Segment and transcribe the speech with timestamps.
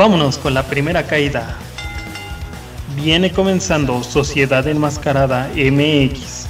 [0.00, 1.58] Vámonos con la primera caída.
[2.96, 6.49] Viene comenzando Sociedad Enmascarada MX.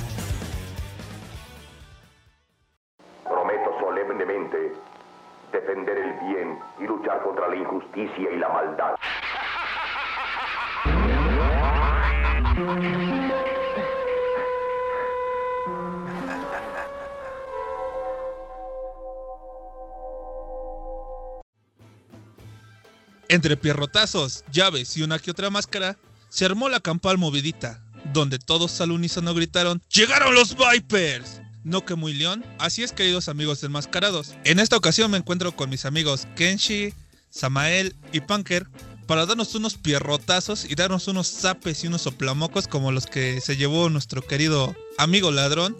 [23.51, 27.83] Entre pierrotazos, llaves y una que otra máscara, se armó la campal movidita,
[28.13, 31.41] donde todos al unísono gritaron ¡Llegaron los Vipers!
[31.65, 34.37] No que muy león, así es queridos amigos enmascarados.
[34.45, 36.95] En esta ocasión me encuentro con mis amigos Kenshi,
[37.29, 38.69] Samael y Punker
[39.09, 43.57] para darnos unos pierrotazos y darnos unos zapes y unos soplamocos como los que se
[43.57, 45.77] llevó nuestro querido amigo ladrón.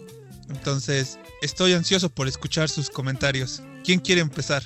[0.49, 3.61] Entonces, estoy ansioso por escuchar sus comentarios.
[3.85, 4.61] ¿Quién quiere empezar?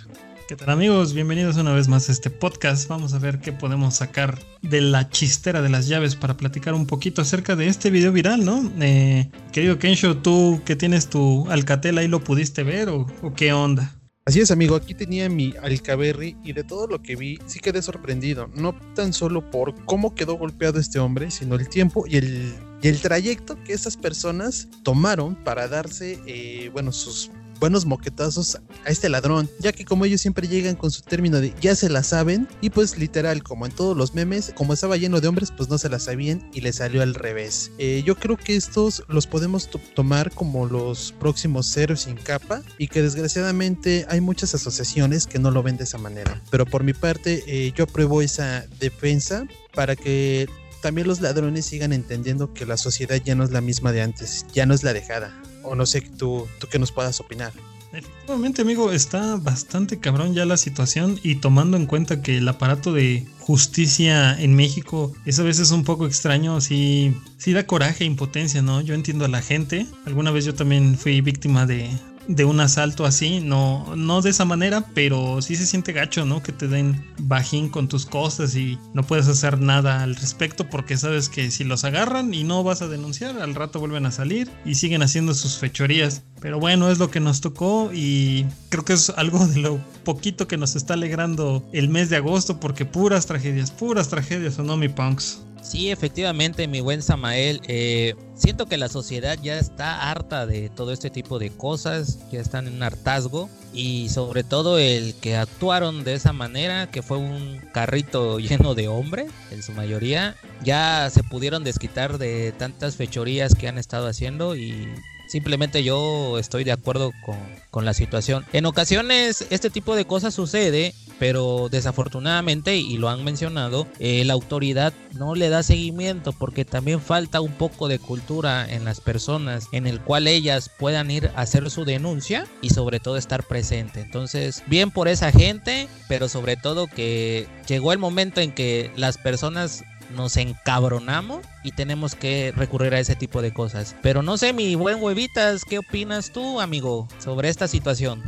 [0.47, 1.15] ¿Qué tal amigos?
[1.15, 2.87] Bienvenidos una vez más a este podcast.
[2.87, 6.85] Vamos a ver qué podemos sacar de la chistera de las llaves para platicar un
[6.85, 8.71] poquito acerca de este video viral, ¿no?
[8.79, 13.95] Eh, querido Kensho, ¿tú que tienes tu Alcatel ahí lo pudiste ver o, qué onda?
[14.23, 17.81] Así es, amigo, aquí tenía mi Alcaberry y de todo lo que vi sí quedé
[17.81, 22.53] sorprendido, no tan solo por cómo quedó golpeado este hombre, sino el tiempo y el,
[22.83, 28.89] y el trayecto que esas personas tomaron para darse, eh, bueno, sus buenos moquetazos a
[28.89, 32.03] este ladrón, ya que como ellos siempre llegan con su término de ya se la
[32.03, 35.69] saben, y pues literal, como en todos los memes, como estaba lleno de hombres, pues
[35.69, 37.71] no se la sabían y le salió al revés.
[37.77, 42.61] Eh, yo creo que estos los podemos to- tomar como los próximos ceros sin capa,
[42.77, 46.41] y que desgraciadamente hay muchas asociaciones que no lo ven de esa manera.
[46.51, 50.47] Pero por mi parte, eh, yo apruebo esa defensa para que
[50.81, 54.45] también los ladrones sigan entendiendo que la sociedad ya no es la misma de antes,
[54.53, 55.33] ya no es la dejada.
[55.65, 57.53] O no sé tú, tú que nos puedas opinar.
[57.91, 62.91] Efectivamente, amigo, está bastante cabrón ya la situación y tomando en cuenta que el aparato
[62.91, 68.07] de justicia en México es a veces un poco extraño, sí, sí da coraje e
[68.07, 68.81] impotencia, ¿no?
[68.81, 69.87] Yo entiendo a la gente.
[70.05, 71.89] Alguna vez yo también fui víctima de,
[72.27, 76.41] de un asalto así, no, no de esa manera, pero sí se siente gacho, ¿no?
[76.41, 80.97] Que te den bajín con tus cosas y no puedes hacer nada al respecto porque
[80.97, 84.49] sabes que si los agarran y no vas a denunciar, al rato vuelven a salir
[84.65, 86.23] y siguen haciendo sus fechorías.
[86.41, 90.47] Pero bueno, es lo que nos tocó y creo que es algo de lo poquito
[90.47, 94.77] que nos está alegrando el mes de agosto porque puras tragedias, puras tragedias, ¿o no,
[94.77, 95.41] mi punks?
[95.67, 97.59] Sí, efectivamente, mi buen Samael.
[97.67, 102.39] eh, siento que la sociedad ya está harta de todo este tipo de cosas, ya
[102.39, 107.17] están en un hartazgo y sobre todo el que actuaron de esa manera, que fue
[107.17, 113.55] un carrito lleno de hombre, en su mayoría, ya se pudieron desquitar de tantas fechorías
[113.55, 114.87] que han estado haciendo y
[115.27, 117.35] Simplemente yo estoy de acuerdo con,
[117.83, 118.45] la situación.
[118.53, 124.31] En ocasiones este tipo de cosas sucede, pero desafortunadamente, y lo han mencionado, eh, la
[124.31, 129.67] autoridad no le da seguimiento porque también falta un poco de cultura en las personas
[129.73, 133.99] en el cual ellas puedan ir a hacer su denuncia y sobre todo estar presente.
[133.99, 139.17] Entonces, bien por esa gente, pero sobre todo que llegó el momento en que las
[139.17, 143.95] personas nos encabronamos y tenemos que recurrir a ese tipo de cosas.
[144.01, 148.23] Pero no sé, mi buen huevitas, ¿qué opinas tú, amigo, sobre esta situación?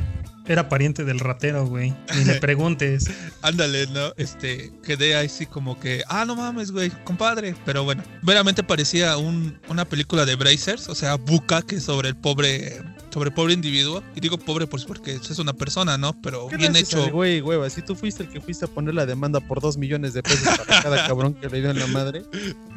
[0.48, 1.94] Era pariente del ratero, güey.
[2.16, 3.10] Ni le preguntes.
[3.42, 4.14] Ándale, ¿no?
[4.16, 7.54] Este, quedé así como que, ah, no mames, güey, compadre.
[7.66, 12.82] Pero bueno, veramente parecía un, una película de Brazers, o sea, bucaque sobre el pobre,
[13.18, 14.04] sobre pobre individuo.
[14.16, 16.14] Y digo pobre pues porque es una persona, ¿no?
[16.22, 17.10] Pero bien hecho.
[17.10, 20.14] Güey, hueva, si tú fuiste el que fuiste a poner la demanda por dos millones
[20.14, 22.22] de pesos para cada cabrón que le dio en la madre.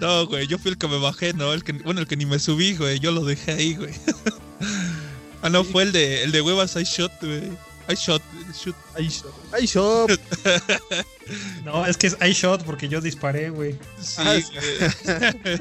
[0.01, 1.53] No, güey, yo fui el que me bajé, ¿no?
[1.53, 2.99] El que, bueno, el que ni me subí, güey.
[3.01, 3.93] Yo lo dejé ahí, güey.
[5.43, 7.51] ah, no, fue el de, el de huevas I shot, güey.
[7.91, 8.23] I shot,
[8.55, 8.77] shoot.
[8.95, 9.35] Ay, shop.
[9.53, 10.11] Ay, shop.
[11.67, 13.73] No, es que es iShot porque yo disparé, güey.
[14.01, 14.39] Sí, Ah,
[15.05, 15.61] güey.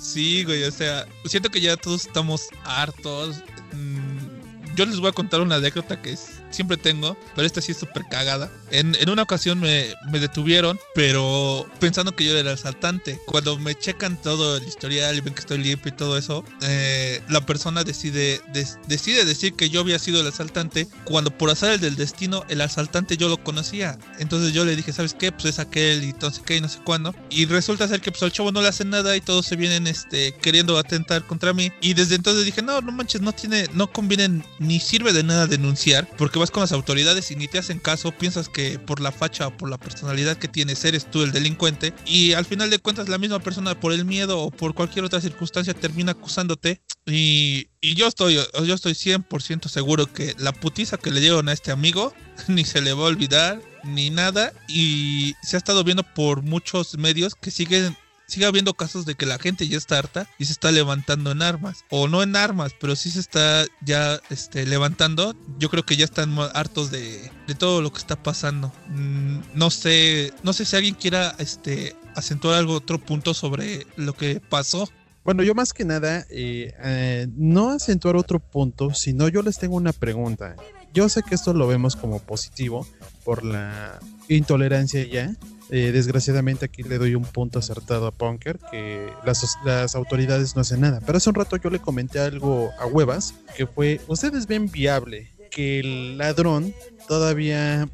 [0.00, 3.42] sí, güey, o sea, siento que ya todos estamos hartos.
[3.76, 7.72] Mm, Yo les voy a contar una anécdota que es- siempre tengo, pero esta sí
[7.72, 8.50] es súper cagada.
[8.70, 13.20] En, en una ocasión me, me detuvieron, pero pensando que yo era el asaltante.
[13.26, 17.22] Cuando me checan todo el historial y ven que estoy limpio y todo eso, eh,
[17.28, 21.70] la persona decide, des- decide decir que yo había sido el asaltante, cuando por azar
[21.72, 23.98] el del destino, el asaltante yo lo conocía.
[24.18, 25.30] Entonces yo le dije, ¿sabes qué?
[25.32, 27.14] Pues es aquel y sé qué y no sé cuándo.
[27.30, 29.86] Y resulta ser que pues al chavo no le hacen nada y todos se vienen
[29.86, 31.70] este, queriendo atentar contra mí.
[31.80, 35.46] Y desde entonces dije, no, no manches, no tiene, no conviene ni sirve de nada
[35.46, 39.10] denunciar, porque vas con las autoridades y ni te hacen caso, piensas que por la
[39.10, 42.78] facha o por la personalidad que tienes eres tú el delincuente y al final de
[42.78, 47.68] cuentas la misma persona por el miedo o por cualquier otra circunstancia termina acusándote y,
[47.82, 52.12] yo estoy yo estoy 100% seguro que la putiza que le dieron a este amigo
[52.48, 56.96] ni se le va a olvidar ni nada y se ha estado viendo por muchos
[56.98, 57.96] medios que siguen
[58.26, 61.42] sigue habiendo casos de que la gente ya está harta y se está levantando en
[61.42, 61.84] armas.
[61.90, 65.34] O no en armas, pero sí se está ya este, levantando.
[65.58, 68.72] Yo creo que ya están hartos de, de todo lo que está pasando.
[68.88, 74.14] Mm, no sé, no sé si alguien quiera este, acentuar algo, otro punto sobre lo
[74.14, 74.88] que pasó.
[75.24, 79.76] Bueno, yo más que nada, eh, eh, no acentuar otro punto, sino yo les tengo
[79.76, 80.54] una pregunta.
[80.94, 82.86] Yo sé que esto lo vemos como positivo
[83.24, 85.32] por la intolerancia ya,
[85.70, 90.62] eh, desgraciadamente aquí le doy un punto acertado a Punker, que las, las, autoridades no
[90.62, 91.00] hacen nada.
[91.04, 95.30] Pero hace un rato yo le comenté algo a Huevas, que fue, ¿ustedes ven viable
[95.50, 96.74] que el ladrón
[97.08, 97.88] todavía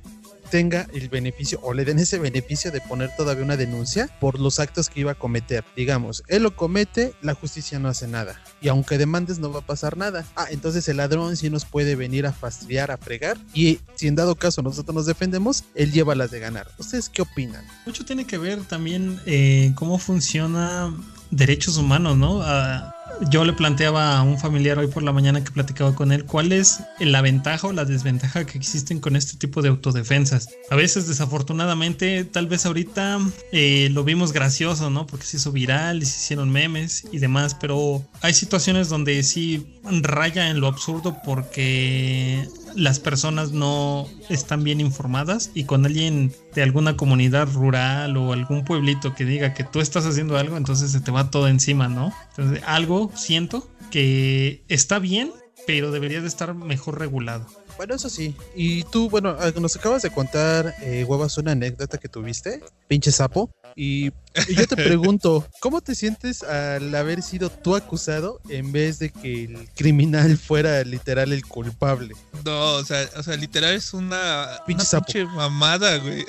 [0.53, 4.61] tenga el beneficio o le den ese beneficio de poner todavía una denuncia por los
[4.61, 5.65] actos que iba a cometer.
[5.75, 8.39] Digamos, él lo comete, la justicia no hace nada.
[8.61, 10.27] Y aunque demandes no va a pasar nada.
[10.37, 13.39] Ah, entonces el ladrón sí nos puede venir a fastidiar, a fregar.
[13.55, 16.71] Y si en dado caso nosotros nos defendemos, él lleva las de ganar.
[16.77, 17.65] ¿Ustedes qué opinan?
[17.87, 20.95] Mucho tiene que ver también eh, cómo funciona
[21.31, 22.43] derechos humanos, ¿no?
[22.43, 22.95] Ah,
[23.31, 26.53] yo le planteaba a un familiar hoy por la mañana que platicaba con él cuál
[26.53, 30.49] es la ventaja o la desventaja que existen con este tipo de autodefensas.
[30.71, 33.21] A veces desafortunadamente, tal vez ahorita
[33.53, 35.07] eh, lo vimos gracioso, ¿no?
[35.07, 39.67] Porque se hizo viral y se hicieron memes y demás, pero hay situaciones donde sí
[39.85, 46.63] raya en lo absurdo porque las personas no están bien informadas y con alguien de
[46.63, 51.01] alguna comunidad rural o algún pueblito que diga que tú estás haciendo algo, entonces se
[51.01, 52.13] te va todo encima, ¿no?
[52.31, 55.33] Entonces algo siento que está bien,
[55.67, 57.47] pero debería de estar mejor regulado.
[57.77, 58.35] Bueno, eso sí.
[58.55, 63.11] Y tú, bueno, ah, nos acabas de contar, eh, huevas, una anécdota que tuviste, pinche
[63.11, 63.51] sapo.
[63.75, 64.11] Y,
[64.55, 69.45] yo te pregunto, ¿cómo te sientes al haber sido tú acusado en vez de que
[69.45, 72.15] el criminal fuera literal el culpable?
[72.45, 76.25] No, o sea, o sea literal es una pinche, una pinche mamada, güey.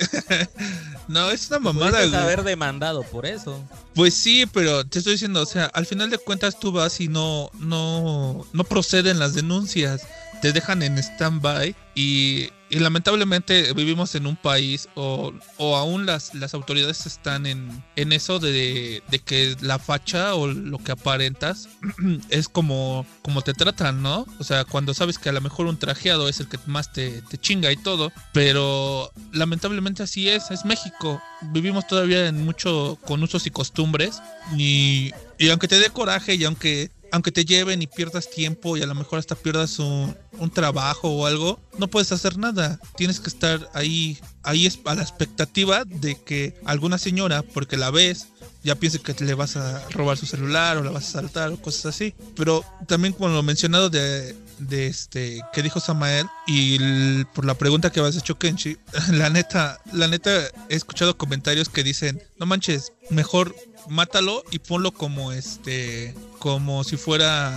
[1.08, 2.14] no, es una mamada, güey.
[2.14, 3.62] haber demandado por eso.
[3.94, 7.08] Pues sí, pero te estoy diciendo, o sea, al final de cuentas tú vas y
[7.08, 10.02] no, no, no proceden las denuncias
[10.44, 16.52] te dejan en stand-by y, lamentablemente vivimos en un país o, o aún las, las
[16.52, 21.70] autoridades están en, en eso de, de, que la facha o lo que aparentas
[22.28, 24.26] es como, como te tratan, ¿no?
[24.38, 27.22] O sea, cuando sabes que a lo mejor un trajeado es el que más te,
[27.22, 31.22] te chinga y todo, pero lamentablemente así es, es México.
[31.40, 34.20] Vivimos todavía en mucho con usos y costumbres
[34.58, 38.82] y, y aunque te dé coraje y aunque aunque te lleven y pierdas tiempo y
[38.82, 40.16] a lo mejor hasta pierdas un,
[40.52, 42.80] trabajo o algo, no puedes hacer nada.
[42.96, 47.92] Tienes que estar ahí, ahí es a la expectativa de que alguna señora, porque la
[47.92, 48.26] ves,
[48.64, 51.62] ya piense que le vas a robar su celular o la vas a saltar o
[51.62, 52.14] cosas así.
[52.34, 57.90] Pero también con lo mencionado de, de este que dijo Samael y por la pregunta
[57.90, 58.76] que has hecho Kenshi,
[59.12, 63.54] la neta, la neta he escuchado comentarios que dicen, no manches, mejor
[63.88, 67.52] mátalo y ponlo como este como si fuera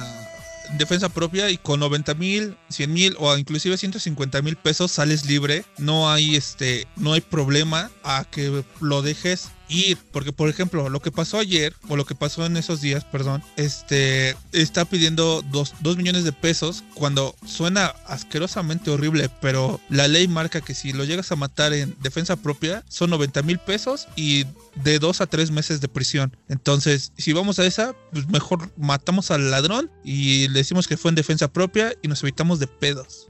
[0.78, 5.64] defensa propia y con 90 mil, 100 mil o inclusive 150 mil pesos sales libre.
[5.78, 11.02] No hay este, no hay problema a que lo dejes ir, porque por ejemplo, lo
[11.02, 15.98] que pasó ayer, o lo que pasó en esos días, perdón, este, está pidiendo 2
[15.98, 21.32] millones de pesos cuando suena asquerosamente horrible, pero la ley marca que si lo llegas
[21.32, 24.46] a matar en defensa propia son 90 mil pesos y
[24.84, 26.36] de 2 a 3 meses de prisión.
[26.50, 31.10] Entonces, si vamos a esa, pues mejor matamos al ladrón y le decimos que fue
[31.10, 33.28] en defensa propia y nos evitamos de pedos.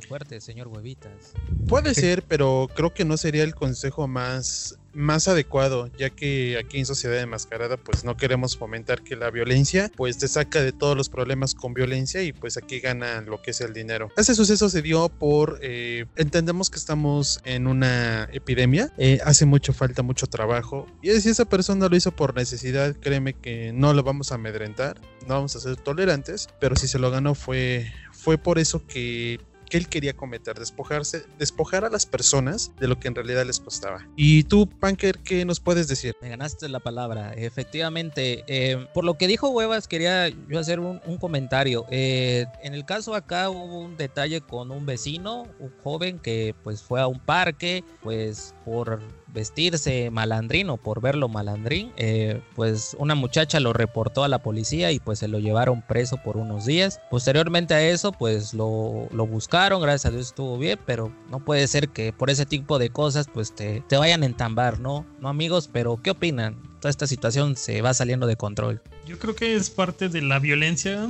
[0.00, 1.32] Qué fuerte, señor Huevitas.
[1.68, 6.78] Puede ser, pero creo que no sería el consejo más más adecuado, ya que aquí
[6.78, 10.72] en Sociedad de Mascarada pues no queremos fomentar que la violencia pues te saca de
[10.72, 14.10] todos los problemas con violencia y pues aquí gana lo que es el dinero.
[14.16, 19.72] Ese suceso se dio por, eh, entendemos que estamos en una epidemia, eh, hace mucho
[19.72, 24.02] falta, mucho trabajo y si esa persona lo hizo por necesidad, créeme que no lo
[24.02, 28.38] vamos a amedrentar, no vamos a ser tolerantes, pero si se lo ganó fue, fue
[28.38, 29.38] por eso que
[29.70, 33.60] que él quería cometer, despojarse, despojar a las personas de lo que en realidad les
[33.60, 34.06] costaba.
[34.16, 36.14] Y tú, Punker, ¿qué nos puedes decir?
[36.20, 37.32] Me ganaste la palabra.
[37.34, 41.86] Efectivamente, eh, por lo que dijo Huevas, quería yo hacer un, comentario.
[41.90, 46.82] Eh, en el caso acá hubo un detalle con un vecino, un joven que pues
[46.82, 49.00] fue a un parque, pues por
[49.32, 54.98] vestirse malandrino, por verlo malandrín, eh, pues una muchacha lo reportó a la policía y
[54.98, 57.00] pues se lo llevaron preso por unos días.
[57.10, 61.66] Posteriormente a eso, pues lo, lo buscaron, gracias a Dios estuvo bien, pero no puede
[61.66, 65.06] ser que por ese tipo de cosas pues te, te vayan a entambar, ¿no?
[65.20, 66.56] No amigos, pero ¿qué opinan?
[66.80, 68.80] Toda esta situación se va saliendo de control.
[69.06, 71.08] Yo creo que es parte de la violencia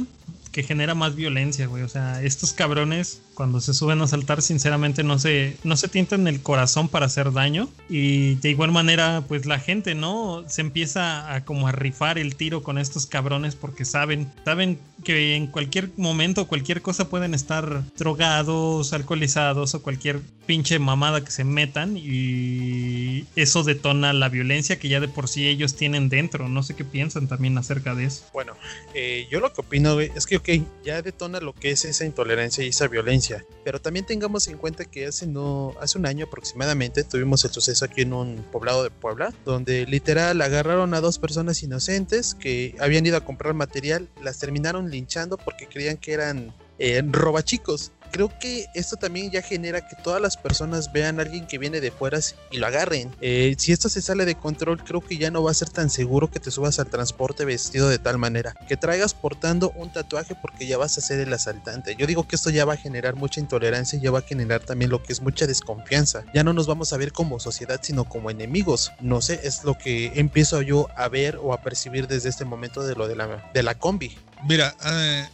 [0.52, 1.82] que genera más violencia, güey.
[1.82, 6.28] O sea, estos cabrones cuando se suben a saltar, sinceramente no se, no se tientan
[6.28, 7.70] el corazón para hacer daño.
[7.88, 10.44] Y de igual manera, pues la gente, ¿no?
[10.46, 15.36] Se empieza a como a rifar el tiro con estos cabrones porque saben, saben que
[15.36, 21.44] en cualquier momento, cualquier cosa pueden estar drogados, alcoholizados o cualquier pinche mamada que se
[21.44, 26.48] metan y eso detona la violencia que ya de por sí ellos tienen dentro.
[26.48, 28.24] No sé qué piensan también acerca de eso.
[28.32, 28.54] Bueno,
[28.94, 30.48] eh, yo lo que opino, es que, ok,
[30.82, 34.86] ya detona lo que es esa intolerancia y esa violencia, pero también tengamos en cuenta
[34.86, 38.90] que hace, no, hace un año aproximadamente tuvimos el suceso aquí en un poblado de
[38.90, 44.38] Puebla, donde literal agarraron a dos personas inocentes que habían ido a comprar material, las
[44.38, 49.96] terminaron linchando porque creían que eran eh, robachicos creo que esto también ya genera que
[50.02, 52.10] todas las personas vean a alguien que viene de fuera
[52.50, 53.14] y lo agarren.
[53.20, 55.90] Eh, si esto se sale de control, creo que ya no va a ser tan
[55.90, 58.54] seguro que te subas al transporte vestido de tal manera.
[58.66, 61.94] Que traigas portando un tatuaje porque ya vas a ser el asaltante.
[61.94, 64.60] Yo digo que esto ya va a generar mucha intolerancia y ya va a generar
[64.60, 66.24] también lo que es mucha desconfianza.
[66.34, 68.92] Ya no nos vamos a ver como sociedad, sino como enemigos.
[69.00, 72.82] No sé, es lo que empiezo yo a ver o a percibir desde este momento
[72.82, 74.18] de lo de la, de la combi.
[74.48, 75.28] Mira, eh,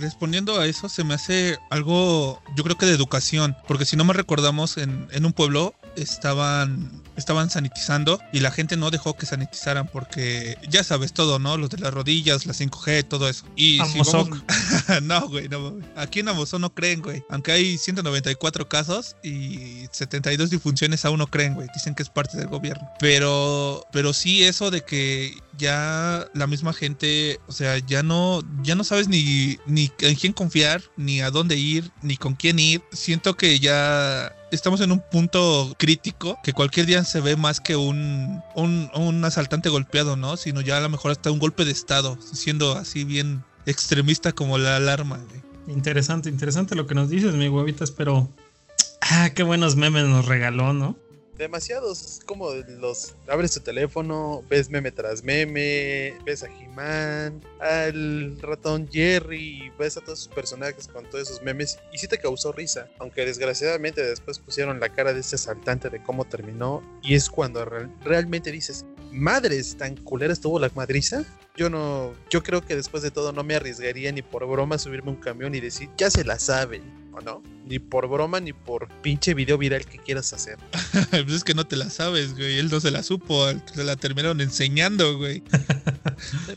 [0.00, 4.04] respondiendo a eso, se me hace algo, yo creo que de educación, porque si no
[4.04, 9.26] me recordamos, en, en un pueblo estaban, estaban sanitizando y la gente no dejó que
[9.26, 11.56] sanitizaran porque ya sabes todo, ¿no?
[11.56, 13.44] Los de las rodillas, la 5G, todo eso.
[13.56, 14.28] Y si vamos...
[15.02, 15.78] no, güey, no.
[15.96, 17.22] Aquí en Amazon no creen, güey.
[17.30, 21.68] Aunque hay 194 casos y 72 difunciones aún no creen, güey.
[21.74, 22.88] Dicen que es parte del gobierno.
[22.98, 28.74] Pero, pero sí eso de que ya la misma gente, o sea, ya no, ya
[28.74, 32.82] no sabes ni, ni en quién confiar, ni a dónde ir, ni con quién ir.
[32.92, 37.76] Siento que ya estamos en un punto crítico que cualquier día se ve más que
[37.76, 40.36] un, un, asaltante golpeado, ¿no?
[40.36, 44.58] Sino ya a lo mejor hasta un golpe de estado, siendo así bien extremista como
[44.58, 45.20] la alarma.
[45.66, 48.28] Interesante, interesante lo que nos dices, mi huevitas, pero...
[49.00, 50.96] Ah, qué buenos memes nos regaló, ¿no?
[51.40, 52.02] Demasiados.
[52.02, 53.16] Es como los.
[53.26, 60.00] Abres tu teléfono, ves meme tras meme, ves a He-Man, al ratón Jerry, ves a
[60.00, 61.78] todos sus personajes con todos esos memes.
[61.92, 62.88] Y sí te causó risa.
[62.98, 66.82] Aunque desgraciadamente después pusieron la cara de ese asaltante de cómo terminó.
[67.02, 67.64] Y es cuando
[68.04, 71.24] realmente dices: Madres, tan culera estuvo la madriza.
[71.56, 72.14] Yo no.
[72.30, 75.54] Yo creo que después de todo no me arriesgaría ni por broma subirme un camión
[75.54, 77.42] y decir: Ya se la saben ¿o no?
[77.66, 80.58] Ni por broma ni por pinche video viral que quieras hacer.
[81.10, 82.58] pues es que no te la sabes, güey.
[82.58, 85.42] Él no se la supo, se la terminaron enseñando, güey.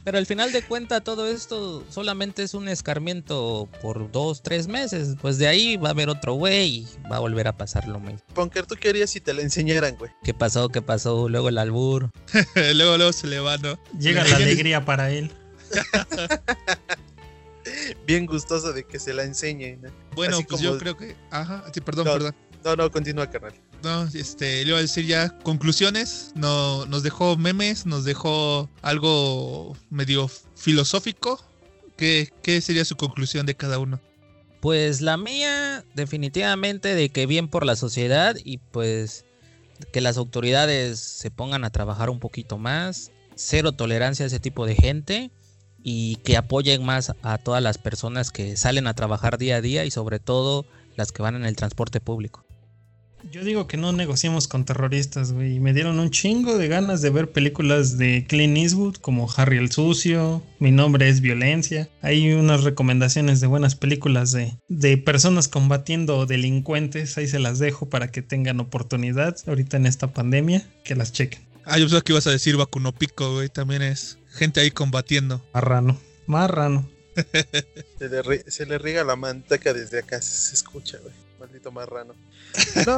[0.03, 5.15] Pero al final de cuenta todo esto solamente es un escarmiento por dos, tres meses.
[5.21, 7.99] Pues de ahí va a haber otro güey y va a volver a pasar lo
[7.99, 8.21] mismo.
[8.33, 10.11] Ponker, ¿tú querías si te la enseñaran, güey?
[10.23, 10.69] ¿Qué pasó?
[10.69, 11.29] ¿Qué pasó?
[11.29, 12.09] Luego el albur.
[12.73, 13.77] luego, luego se le va, ¿no?
[13.99, 15.31] Llega la alegría para él.
[18.07, 19.81] bien gustoso de que se la enseñen.
[20.15, 21.15] Bueno, pues yo creo que.
[21.31, 22.35] Ajá, sí, perdón, perdón.
[22.63, 23.53] No, no, continúa, carnal.
[23.83, 26.31] No, este, le iba a decir ya conclusiones.
[26.35, 31.43] No, nos dejó memes, nos dejó algo medio filosófico.
[31.97, 33.99] ¿Qué, ¿Qué sería su conclusión de cada uno?
[34.61, 39.25] Pues la mía, definitivamente, de que bien por la sociedad y pues
[39.91, 43.11] que las autoridades se pongan a trabajar un poquito más.
[43.35, 45.31] Cero tolerancia a ese tipo de gente
[45.83, 49.85] y que apoyen más a todas las personas que salen a trabajar día a día
[49.85, 52.43] y sobre todo las que van en el transporte público.
[53.31, 55.59] Yo digo que no negociemos con terroristas, güey.
[55.59, 59.71] Me dieron un chingo de ganas de ver películas de Clint Eastwood como Harry el
[59.71, 61.89] Sucio, Mi nombre es Violencia.
[62.01, 67.17] Hay unas recomendaciones de buenas películas de, de personas combatiendo delincuentes.
[67.17, 71.52] Ahí se las dejo para que tengan oportunidad ahorita en esta pandemia, que las chequen.
[71.65, 72.57] Ah, yo pensaba que ibas a decir
[72.97, 73.49] Pico, güey.
[73.49, 75.43] También es gente ahí combatiendo.
[75.53, 76.89] Marrano, marrano.
[77.99, 81.13] se, le, se le riega la manteca desde acá, se, escucha, güey.
[81.39, 82.15] Maldito marrano.
[82.85, 82.97] No,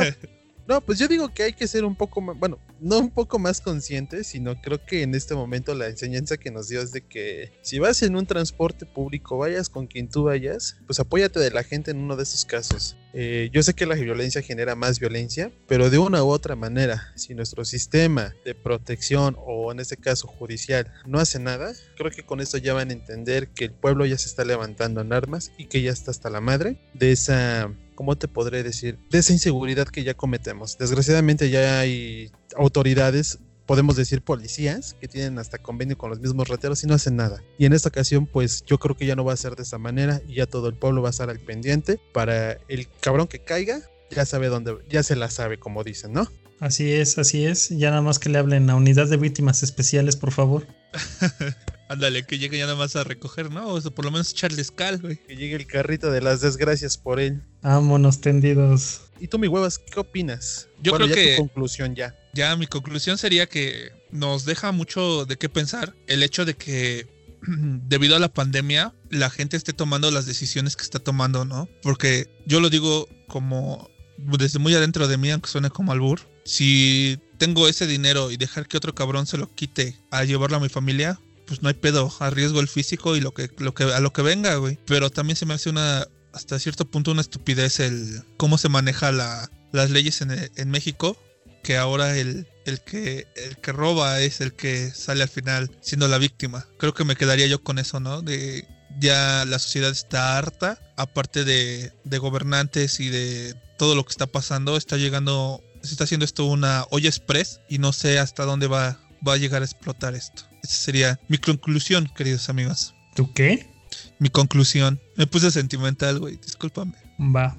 [0.67, 3.37] no, pues yo digo que hay que ser un poco más, bueno, no un poco
[3.37, 7.01] más conscientes, sino creo que en este momento la enseñanza que nos dio es de
[7.01, 11.51] que si vas en un transporte público, vayas con quien tú vayas, pues apóyate de
[11.51, 12.97] la gente en uno de esos casos.
[13.17, 17.13] Eh, yo sé que la violencia genera más violencia, pero de una u otra manera,
[17.15, 22.25] si nuestro sistema de protección o en este caso judicial no hace nada, creo que
[22.25, 25.53] con esto ya van a entender que el pueblo ya se está levantando en armas
[25.57, 28.99] y que ya está hasta la madre de esa ¿cómo te podré decir?
[29.09, 30.77] De esa inseguridad que ya cometemos.
[30.77, 36.83] Desgraciadamente ya hay autoridades, podemos decir policías, que tienen hasta convenio con los mismos rateros
[36.83, 37.43] y no hacen nada.
[37.57, 39.77] Y en esta ocasión, pues yo creo que ya no va a ser de esa
[39.77, 43.39] manera y ya todo el pueblo va a estar al pendiente para el cabrón que
[43.39, 43.81] caiga,
[44.11, 46.29] ya sabe dónde, ya se la sabe, como dicen, ¿no?
[46.59, 47.69] Así es, así es.
[47.69, 50.65] Ya nada más que le hablen a unidad de víctimas especiales, por favor.
[51.89, 53.67] Ándale, que llegue ya nada más a recoger, ¿no?
[53.67, 55.17] O sea, por lo menos echarles cal, güey.
[55.17, 57.41] Que llegue el carrito de las desgracias por él.
[57.61, 59.01] Vámonos tendidos.
[59.19, 60.67] ¿Y tú, mi huevas, qué opinas?
[60.81, 62.15] Yo Bueno, creo ya que- tu conclusión ya.
[62.33, 67.07] Ya mi conclusión sería que nos deja mucho de qué pensar el hecho de que
[67.87, 71.69] debido a la pandemia la gente esté tomando las decisiones que está tomando, ¿no?
[71.81, 77.19] Porque yo lo digo como desde muy adentro de mí, aunque suene como albur, si
[77.37, 80.69] tengo ese dinero y dejar que otro cabrón se lo quite a llevarlo a mi
[80.69, 84.11] familia, pues no hay pedo, arriesgo el físico y lo que, lo que a lo
[84.13, 84.79] que venga, güey.
[84.85, 89.11] Pero también se me hace una hasta cierto punto una estupidez el cómo se maneja
[89.11, 91.17] la, las leyes en, en México
[91.63, 96.07] que ahora el, el, que, el que roba es el que sale al final siendo
[96.07, 96.67] la víctima.
[96.77, 98.21] Creo que me quedaría yo con eso, ¿no?
[98.21, 98.67] De
[98.99, 104.27] ya la sociedad está harta, aparte de, de gobernantes y de todo lo que está
[104.27, 108.67] pasando, está llegando, se está haciendo esto una olla express y no sé hasta dónde
[108.67, 110.43] va, va a llegar a explotar esto.
[110.63, 112.93] Esa sería mi conclusión, queridos amigos.
[113.15, 113.74] ¿Tú qué?
[114.19, 114.99] Mi conclusión.
[115.17, 116.93] Me puse sentimental, güey, discúlpame.
[117.19, 117.55] Va.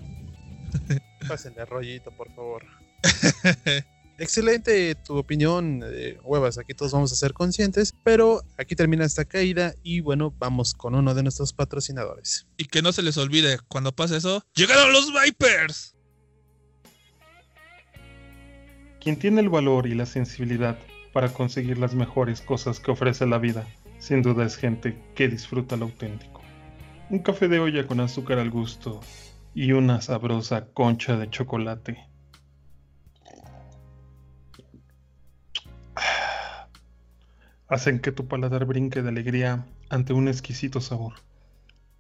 [1.29, 2.65] Pásenle rollito, por favor.
[4.19, 6.57] Excelente tu opinión, eh, huevas.
[6.57, 10.95] Aquí todos vamos a ser conscientes, pero aquí termina esta caída y bueno, vamos con
[10.95, 12.47] uno de nuestros patrocinadores.
[12.57, 15.95] Y que no se les olvide, cuando pase eso, ¡llegaron los Vipers!
[19.01, 20.79] Quien tiene el valor y la sensibilidad
[21.13, 25.77] para conseguir las mejores cosas que ofrece la vida, sin duda es gente que disfruta
[25.77, 26.36] lo auténtico.
[27.09, 29.01] Un café de olla con azúcar al gusto
[29.55, 32.09] y una sabrosa concha de chocolate.
[37.69, 41.13] Hacen que tu paladar brinque de alegría ante un exquisito sabor.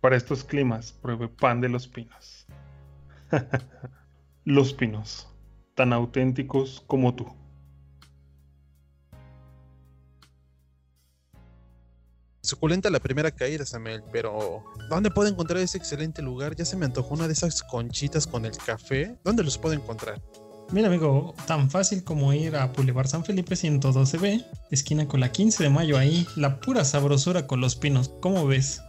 [0.01, 2.49] Para estos climas, pruebe pan de los pinos.
[4.45, 5.33] los pinos,
[5.77, 7.33] tan auténticos como tú.
[12.47, 16.55] Suculenta la primera caída, Samuel, pero ¿dónde puedo encontrar ese excelente lugar?
[16.55, 19.19] Ya se me antojó una de esas conchitas con el café.
[19.25, 20.23] ¿Dónde los puedo encontrar?
[20.71, 25.65] Mira, amigo, tan fácil como ir a Boulevard San Felipe 112B, esquina con la 15
[25.65, 28.11] de mayo ahí, la pura sabrosura con los pinos.
[28.21, 28.81] ¿Cómo ves?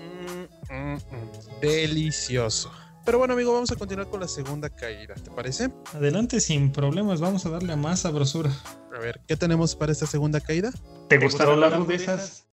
[0.00, 1.60] Mm, mm, mm.
[1.60, 2.72] Delicioso.
[3.04, 5.70] Pero bueno, amigo, vamos a continuar con la segunda caída, ¿te parece?
[5.94, 8.50] Adelante sin problemas, vamos a darle a más sabrosura.
[8.92, 10.72] A ver, ¿qué tenemos para esta segunda caída?
[11.08, 12.47] ¿Te gustaron las rudezas?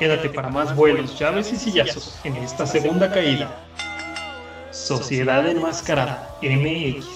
[0.00, 3.54] Quédate para más vuelos, llaves y sillazos en esta segunda caída.
[4.70, 7.06] Sociedad Enmascarada MX.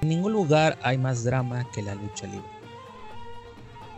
[0.00, 2.48] En ningún lugar hay más drama que la lucha libre.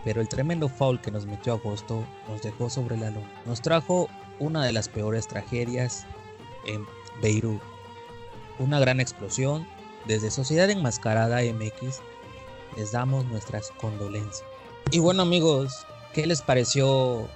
[0.04, 3.30] Pero el tremendo foul que nos metió agosto nos dejó sobre la luna.
[3.46, 4.08] Nos trajo
[4.40, 6.04] una de las peores tragedias
[6.66, 6.84] en
[7.22, 7.73] Beirut.
[8.58, 9.66] Una gran explosión.
[10.06, 12.00] Desde Sociedad Enmascarada MX
[12.76, 14.44] les damos nuestras condolencias.
[14.90, 17.26] Y bueno amigos, ¿qué les pareció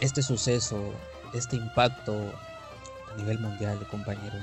[0.00, 0.92] este suceso,
[1.34, 2.14] este impacto
[3.12, 4.42] a nivel mundial, compañeros?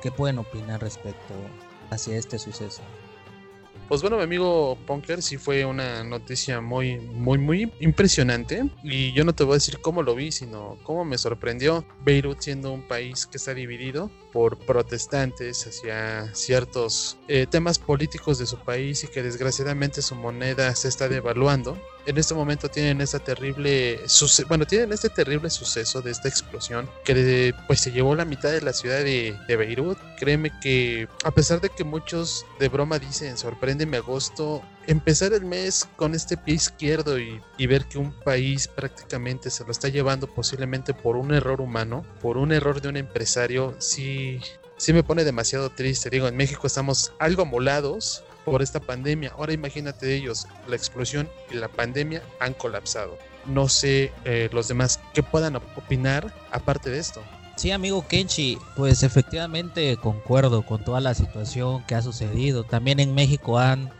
[0.00, 1.34] ¿Qué pueden opinar respecto
[1.90, 2.82] hacia este suceso?
[3.88, 8.64] Pues bueno, mi amigo Punker sí fue una noticia muy, muy, muy impresionante.
[8.82, 12.40] Y yo no te voy a decir cómo lo vi, sino cómo me sorprendió Beirut
[12.40, 18.58] siendo un país que está dividido por protestantes hacia ciertos eh, temas políticos de su
[18.58, 21.78] país y que desgraciadamente su moneda se está devaluando.
[22.06, 24.00] En este momento tienen esta terrible
[24.48, 28.60] bueno, tienen este terrible suceso de esta explosión que pues se llevó la mitad de
[28.60, 29.98] la ciudad de, de Beirut.
[30.18, 35.88] Créeme que a pesar de que muchos de broma dicen sorpréndeme agosto, empezar el mes
[35.96, 40.26] con este pie izquierdo y, y ver que un país prácticamente se lo está llevando
[40.26, 44.40] posiblemente por un error humano, por un error de un empresario, sí,
[44.76, 46.10] sí me pone demasiado triste.
[46.10, 49.32] Digo, en México estamos algo amolados por esta pandemia.
[49.36, 53.18] Ahora imagínate ellos, la explosión y la pandemia han colapsado.
[53.46, 57.22] No sé eh, los demás qué puedan op- opinar aparte de esto.
[57.56, 62.64] Sí, amigo Kenchi, pues efectivamente concuerdo con toda la situación que ha sucedido.
[62.64, 63.90] También en México han,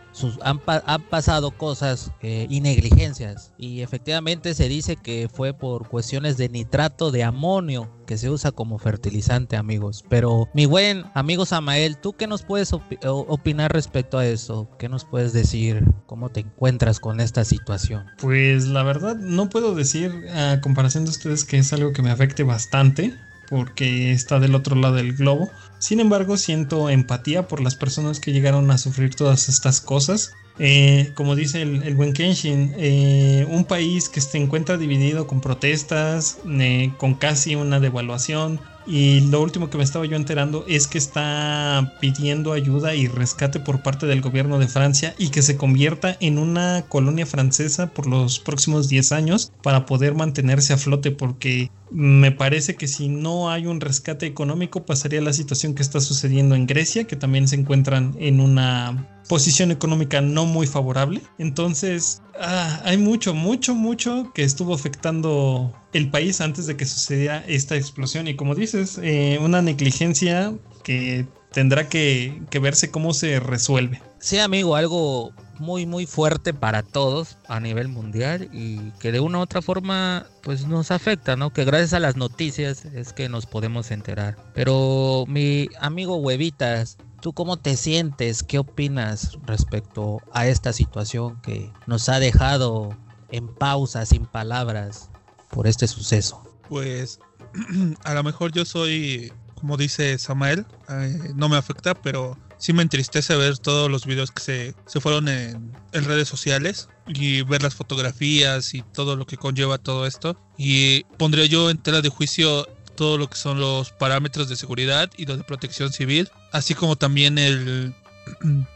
[0.41, 3.51] han, pa- han pasado cosas eh, y negligencias.
[3.57, 8.51] Y efectivamente se dice que fue por cuestiones de nitrato de amonio que se usa
[8.51, 10.03] como fertilizante, amigos.
[10.09, 14.69] Pero mi buen amigo Samael, ¿tú qué nos puedes opinar respecto a eso?
[14.77, 15.83] ¿Qué nos puedes decir?
[16.05, 18.05] ¿Cómo te encuentras con esta situación?
[18.19, 22.11] Pues la verdad no puedo decir a comparación de ustedes que es algo que me
[22.11, 23.13] afecte bastante
[23.53, 25.51] porque está del otro lado del globo.
[25.77, 30.33] Sin embargo, siento empatía por las personas que llegaron a sufrir todas estas cosas.
[30.57, 36.39] Eh, como dice el, buen Kenshin, eh, un país que se encuentra dividido con protestas,
[36.47, 40.97] eh, con casi una devaluación, y lo último que me estaba yo enterando es que
[40.97, 46.17] está pidiendo ayuda y rescate por parte del gobierno de Francia y que se convierta
[46.19, 51.71] en una colonia francesa por los próximos 10 años para poder mantenerse a flote porque
[51.91, 56.55] me parece que si no hay un rescate económico pasaría la situación que está sucediendo
[56.55, 61.21] en Grecia, que también se encuentran en una posición económica no muy favorable.
[61.37, 67.43] Entonces, ah, hay mucho, mucho, mucho que estuvo afectando el país antes de que sucediera
[67.47, 68.27] esta explosión.
[68.27, 70.53] Y como dices, eh, una negligencia
[70.83, 74.01] que tendrá que, que verse cómo se resuelve.
[74.19, 79.39] Sí, amigo, algo muy muy fuerte para todos a nivel mundial y que de una
[79.39, 81.53] u otra forma pues nos afecta, ¿no?
[81.53, 84.37] Que gracias a las noticias es que nos podemos enterar.
[84.53, 88.43] Pero mi amigo Huevitas, ¿tú cómo te sientes?
[88.43, 92.97] ¿Qué opinas respecto a esta situación que nos ha dejado
[93.29, 95.09] en pausa, sin palabras,
[95.53, 96.43] por este suceso?
[96.67, 97.19] Pues
[98.03, 102.81] a lo mejor yo soy, como dice Samael, eh, no me afecta, pero sí me
[102.81, 107.61] entristece ver todos los videos que se, se fueron en, en, redes sociales y ver
[107.61, 110.37] las fotografías y todo lo que conlleva todo esto.
[110.57, 115.09] Y pondría yo en tela de juicio todo lo que son los parámetros de seguridad
[115.17, 117.93] y los de protección civil, así como también el,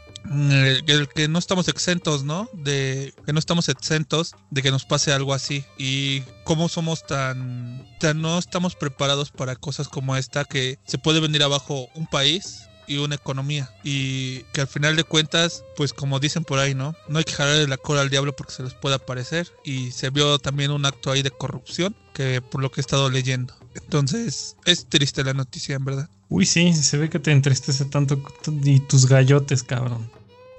[1.14, 2.48] que no estamos exentos, ¿no?
[2.52, 7.86] De que no estamos exentos de que nos pase algo así y cómo somos tan,
[8.00, 12.67] tan no estamos preparados para cosas como esta que se puede venir abajo un país
[12.88, 13.70] y una economía.
[13.84, 16.94] Y que al final de cuentas, pues como dicen por ahí, ¿no?
[17.08, 19.48] No hay que jalarle la cola al diablo porque se les puede aparecer.
[19.64, 23.10] Y se vio también un acto ahí de corrupción, que por lo que he estado
[23.10, 23.54] leyendo.
[23.74, 26.08] Entonces, es triste la noticia, en verdad.
[26.28, 28.20] Uy, sí, se ve que te entristece tanto
[28.64, 30.10] y tus gallotes, cabrón.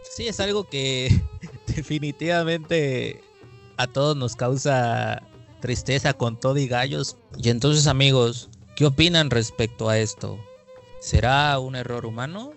[0.09, 1.21] Sí, es algo que
[1.67, 3.23] definitivamente
[3.77, 5.21] a todos nos causa
[5.61, 7.17] tristeza con todo y gallos.
[7.37, 10.39] Y entonces, amigos, ¿qué opinan respecto a esto?
[10.99, 12.51] ¿Será un error humano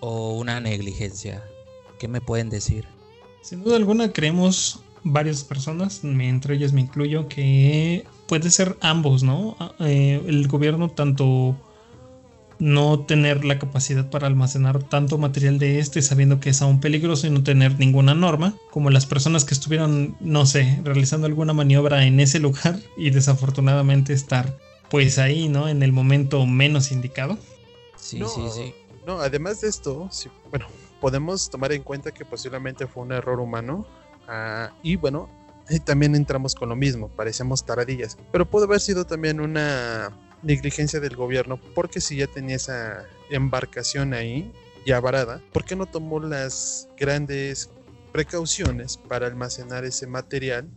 [0.00, 1.44] o una negligencia?
[1.98, 2.84] ¿Qué me pueden decir?
[3.42, 9.56] Sin duda alguna creemos varias personas, entre ellas me incluyo, que puede ser ambos, ¿no?
[9.60, 11.56] Ah, eh, el gobierno tanto
[12.58, 17.26] no tener la capacidad para almacenar tanto material de este sabiendo que es aún peligroso
[17.26, 22.04] y no tener ninguna norma, como las personas que estuvieron, no sé, realizando alguna maniobra
[22.04, 24.58] en ese lugar y desafortunadamente estar
[24.90, 25.68] pues ahí, ¿no?
[25.68, 27.38] En el momento menos indicado.
[28.06, 28.74] Sí, sí, sí.
[29.04, 30.66] No, además de esto, sí, bueno,
[31.00, 33.84] podemos tomar en cuenta que posiblemente fue un error humano.
[34.28, 35.28] Ah, y bueno,
[35.84, 38.16] también entramos con lo mismo, parecemos taradillas.
[38.30, 44.14] Pero pudo haber sido también una negligencia del gobierno, porque si ya tenía esa embarcación
[44.14, 44.52] ahí,
[44.86, 47.70] ya varada, ¿por qué no tomó las grandes
[48.12, 50.70] precauciones para almacenar ese material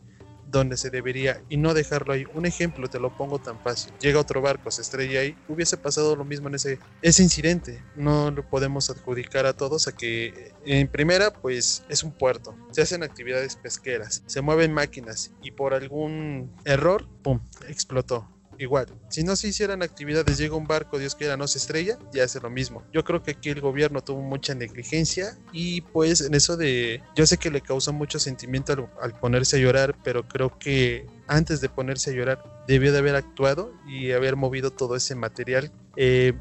[0.51, 2.25] donde se debería y no dejarlo ahí.
[2.33, 3.93] Un ejemplo, te lo pongo tan fácil.
[3.99, 7.83] Llega otro barco, se estrella ahí, hubiese pasado lo mismo en ese, ese incidente.
[7.95, 12.55] No lo podemos adjudicar a todos a que en primera, pues es un puerto.
[12.71, 18.27] Se hacen actividades pesqueras, se mueven máquinas y por algún error, ¡pum!, explotó
[18.59, 22.25] igual, si no se hicieran actividades, llega un barco, Dios quiera, no se estrella, ya
[22.25, 22.83] hace lo mismo.
[22.93, 27.25] Yo creo que aquí el gobierno tuvo mucha negligencia y pues en eso de, yo
[27.25, 31.69] sé que le causó mucho sentimiento al, ponerse a llorar, pero creo que antes de
[31.69, 36.33] ponerse a llorar debió de haber actuado y haber movido todo ese material eh,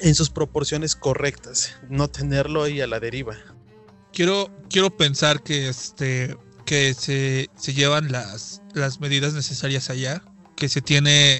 [0.00, 3.36] en sus proporciones correctas, no tenerlo ahí a la deriva.
[4.12, 10.22] Quiero, quiero pensar que este que se, se llevan las, las medidas necesarias allá
[10.56, 11.36] que se tiene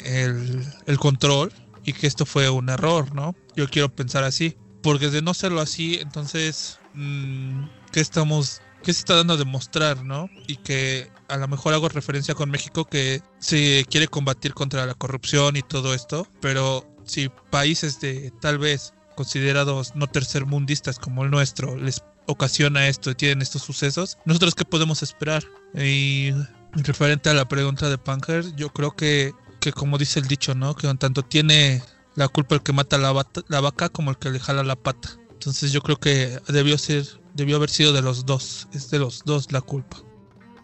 [0.86, 1.52] el, control
[1.84, 3.34] y que esto fue un error, ¿no?
[3.56, 9.00] Yo quiero pensar así, porque de no serlo así, entonces, mm, ¿qué estamos, qué se
[9.00, 10.28] está dando a demostrar, ¿no?
[10.46, 14.94] Y que a lo mejor hago referencia con México que se quiere combatir contra la
[14.94, 21.30] corrupción y todo esto, pero si países de tal vez considerados no tercermundistas como el
[21.30, 25.44] nuestro les ocasiona esto y tienen estos sucesos, nosotros qué podemos esperar?
[25.74, 26.30] Y
[26.76, 30.74] referente a la pregunta de Panger, yo creo que, que como dice el dicho, ¿no?
[30.74, 31.82] Que tanto tiene
[32.14, 35.18] la culpa el que mata la, la vaca como el que le jala la pata.
[35.32, 39.24] Entonces yo creo que debió ser, debió haber sido de los dos, es de los
[39.24, 39.98] dos la culpa.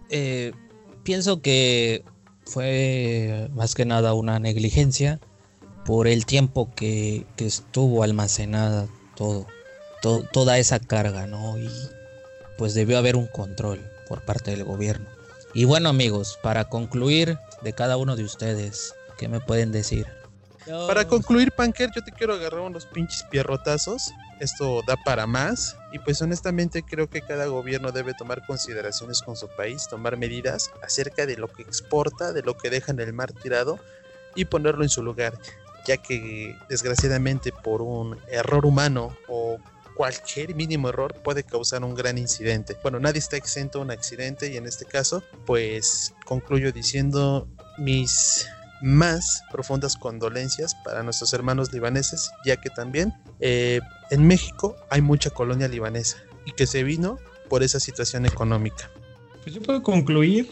[0.08, 0.52] Eh,
[1.02, 2.04] pienso que
[2.44, 5.20] fue más que nada una negligencia
[5.84, 9.46] por el tiempo que estuvo almacenada todo,
[10.32, 11.58] toda esa carga, ¿no?
[11.58, 11.68] Y
[12.56, 15.09] pues debió haber un control por parte del gobierno.
[15.52, 20.06] Y bueno amigos, para concluir de cada uno de ustedes, ¿qué me pueden decir?
[20.66, 20.86] No.
[20.86, 24.12] Para concluir, Panker, yo te quiero agarrar unos pinches pierrotazos.
[24.38, 25.76] Esto da para más.
[25.92, 30.70] Y pues honestamente creo que cada gobierno debe tomar consideraciones con su país, tomar medidas
[30.82, 33.80] acerca de lo que exporta, de lo que deja en el mar tirado
[34.36, 35.36] y ponerlo en su lugar.
[35.86, 39.58] Ya que desgraciadamente por un error humano o
[39.94, 42.76] cualquier mínimo error puede causar un gran incidente.
[42.82, 47.48] Bueno, nadie está exento a un accidente y en este caso pues concluyo diciendo
[47.78, 48.46] mis
[48.82, 55.30] más profundas condolencias para nuestros hermanos libaneses, ya que también eh, en México hay mucha
[55.30, 58.90] colonia libanesa y que se vino por esa situación económica.
[59.42, 60.50] Pues yo puedo concluir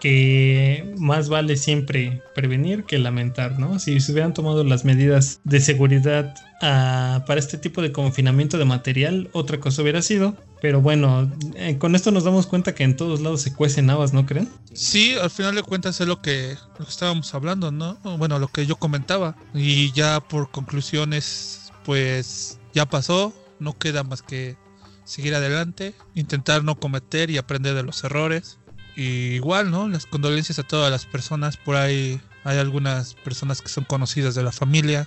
[0.00, 3.78] que más vale siempre prevenir que lamentar, ¿no?
[3.78, 8.64] Si se hubieran tomado las medidas de seguridad ah, para este tipo de confinamiento de
[8.64, 10.36] material, otra cosa hubiera sido.
[10.60, 14.12] Pero bueno, eh, con esto nos damos cuenta que en todos lados se cuecen habas,
[14.12, 14.48] ¿no creen?
[14.72, 17.98] Sí, al final de cuentas es lo que, lo que estábamos hablando, ¿no?
[18.18, 19.36] Bueno, lo que yo comentaba.
[19.54, 24.56] Y ya por conclusiones, pues ya pasó, no queda más que
[25.04, 28.58] seguir adelante, intentar no cometer y aprender de los errores.
[28.96, 29.88] Y igual, ¿no?
[29.88, 31.56] Las condolencias a todas las personas.
[31.56, 35.06] Por ahí hay algunas personas que son conocidas de la familia.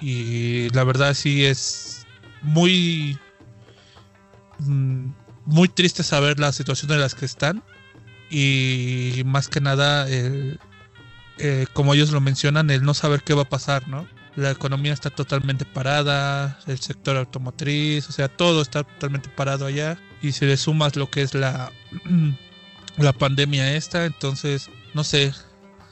[0.00, 2.06] Y la verdad sí es
[2.42, 3.18] muy...
[4.58, 5.06] mm,
[5.46, 7.62] Muy triste saber la situación en las que están.
[8.30, 10.60] Y más que nada, el-
[11.38, 14.06] eh, como ellos lo mencionan, el no saber qué va a pasar, ¿no?
[14.36, 19.98] La economía está totalmente parada, el sector automotriz, o sea, todo está totalmente parado allá.
[20.20, 21.72] Y si le sumas lo que es la,
[22.98, 25.32] la pandemia esta, entonces, no sé,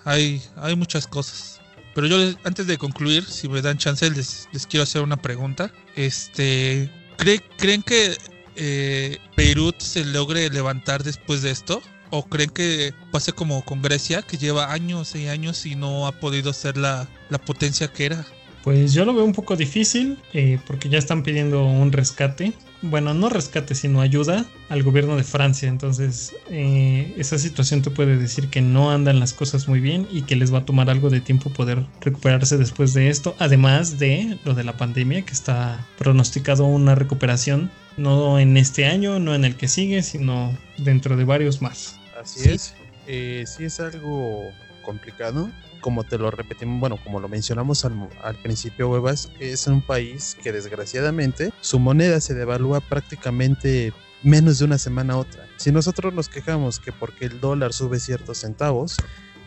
[0.04, 1.60] hay, hay muchas cosas.
[1.94, 5.72] Pero yo antes de concluir, si me dan chance, les, les quiero hacer una pregunta.
[5.94, 8.16] Este, ¿cree- ¿creen que
[8.56, 11.80] eh, Beirut se logre levantar después de esto?
[12.10, 16.12] ¿O creen que pase como con Grecia, que lleva años y años y no ha
[16.12, 18.26] podido ser la, la potencia que era?
[18.62, 22.52] Pues yo lo veo un poco difícil eh, porque ya están pidiendo un rescate.
[22.82, 25.68] Bueno, no rescate, sino ayuda al gobierno de Francia.
[25.68, 30.22] Entonces, eh, esa situación te puede decir que no andan las cosas muy bien y
[30.22, 33.34] que les va a tomar algo de tiempo poder recuperarse después de esto.
[33.38, 39.18] Además de lo de la pandemia, que está pronosticado una recuperación no en este año,
[39.18, 41.98] no en el que sigue, sino dentro de varios más.
[42.20, 42.50] Así Sí.
[42.50, 42.74] es.
[43.06, 44.42] Eh, sí es algo
[44.82, 45.50] complicado.
[45.86, 50.36] Como te lo repetimos, bueno, como lo mencionamos al, al principio, Huevas, es un país
[50.42, 53.92] que desgraciadamente su moneda se devalúa prácticamente
[54.24, 55.46] menos de una semana a otra.
[55.58, 58.96] Si nosotros nos quejamos que porque el dólar sube ciertos centavos,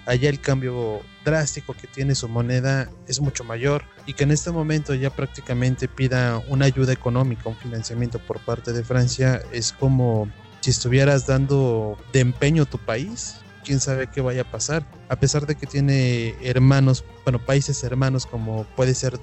[0.05, 4.49] allá el cambio drástico que tiene su moneda es mucho mayor y que en este
[4.51, 10.31] momento ya prácticamente pida una ayuda económica, un financiamiento por parte de Francia, es como
[10.61, 14.83] si estuvieras dando de empeño tu país, quién sabe qué vaya a pasar.
[15.09, 19.19] A pesar de que tiene hermanos, bueno, países hermanos como puede ser,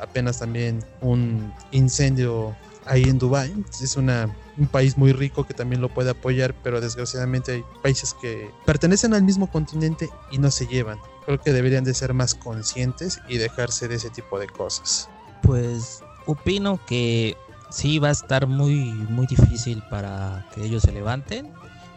[0.00, 5.80] apenas también un incendio ahí en Dubai, es una un país muy rico que también
[5.80, 10.66] lo puede apoyar, pero desgraciadamente hay países que pertenecen al mismo continente y no se
[10.66, 10.98] llevan.
[11.24, 15.08] Creo que deberían de ser más conscientes y dejarse de ese tipo de cosas.
[15.42, 17.36] Pues opino que
[17.70, 18.74] sí va a estar muy
[19.08, 21.52] muy difícil para que ellos se levanten.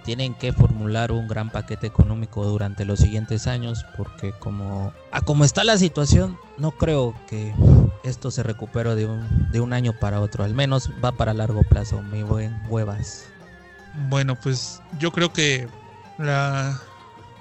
[0.08, 5.44] Tienen que formular un gran paquete económico durante los siguientes años porque como a como
[5.44, 7.54] está la situación no creo que
[8.06, 10.46] esto se recupere de un, de un año para otro.
[10.46, 13.26] Al menos va para largo plazo, mi buen huevas.
[14.08, 15.68] Bueno, pues yo creo que
[16.18, 16.80] la,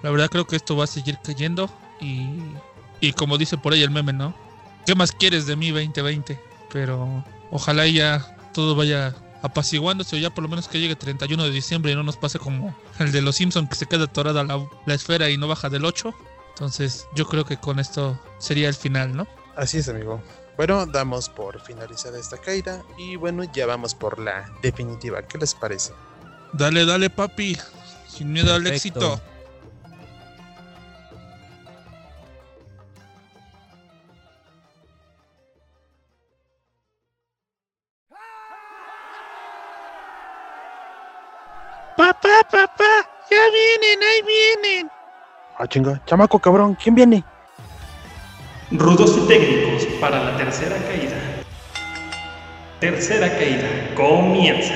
[0.02, 2.40] la verdad creo que esto va a seguir cayendo y,
[3.00, 4.35] y como dice por ahí el meme, ¿no?
[4.85, 6.37] ¿Qué más quieres de mí 2020?
[6.72, 9.14] Pero ojalá ya todo vaya
[9.46, 12.38] apaciguándose o ya por lo menos que llegue 31 de diciembre y no nos pase
[12.38, 15.68] como el de los Simpsons que se queda atorada la, la esfera y no baja
[15.68, 16.14] del 8.
[16.50, 19.26] Entonces yo creo que con esto sería el final, ¿no?
[19.56, 20.22] Así es, amigo.
[20.56, 25.22] Bueno, damos por finalizada esta caída y bueno, ya vamos por la definitiva.
[25.22, 25.92] ¿Qué les parece?
[26.54, 27.59] Dale, dale papi,
[28.09, 29.20] sin miedo al éxito.
[42.37, 44.90] Papá, papá, ya vienen, ahí vienen.
[45.57, 46.03] Ah, chinga.
[46.05, 47.25] Chamaco, cabrón, ¿quién viene?
[48.70, 51.16] Rudos y técnicos para la tercera caída.
[52.79, 54.75] Tercera caída, comienza.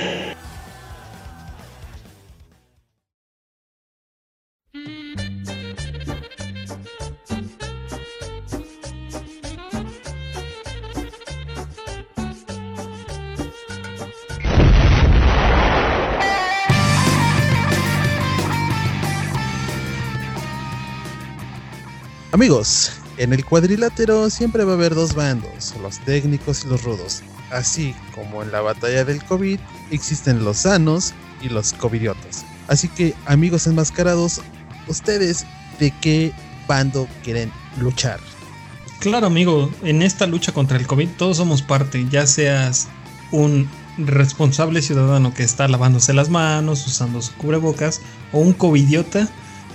[22.32, 27.22] Amigos, En el cuadrilátero siempre va a haber dos bandos, los técnicos y los rudos.
[27.50, 29.58] Así como en la batalla del COVID
[29.90, 31.12] existen los sanos
[31.42, 32.46] y los covidiotas.
[32.68, 34.40] Así que, amigos enmascarados,
[34.86, 35.44] ¿ustedes
[35.80, 36.32] de qué
[36.66, 38.20] bando quieren luchar?
[39.00, 42.88] Claro, amigo, en esta lucha contra el COVID todos somos parte, ya seas
[43.32, 48.00] un responsable ciudadano que está lavándose las manos, usando su cubrebocas,
[48.32, 49.28] o un covidiota,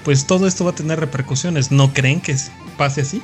[0.06, 1.72] pues todo esto va a tener repercusiones.
[1.72, 2.38] ¿No creen que
[2.78, 3.22] pase así?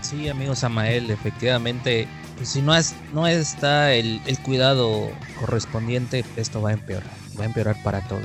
[0.00, 6.62] Sí, amigo Samael, efectivamente, pues si no, es, no está el, el cuidado correspondiente, esto
[6.62, 8.24] va a empeorar, va a empeorar para todos.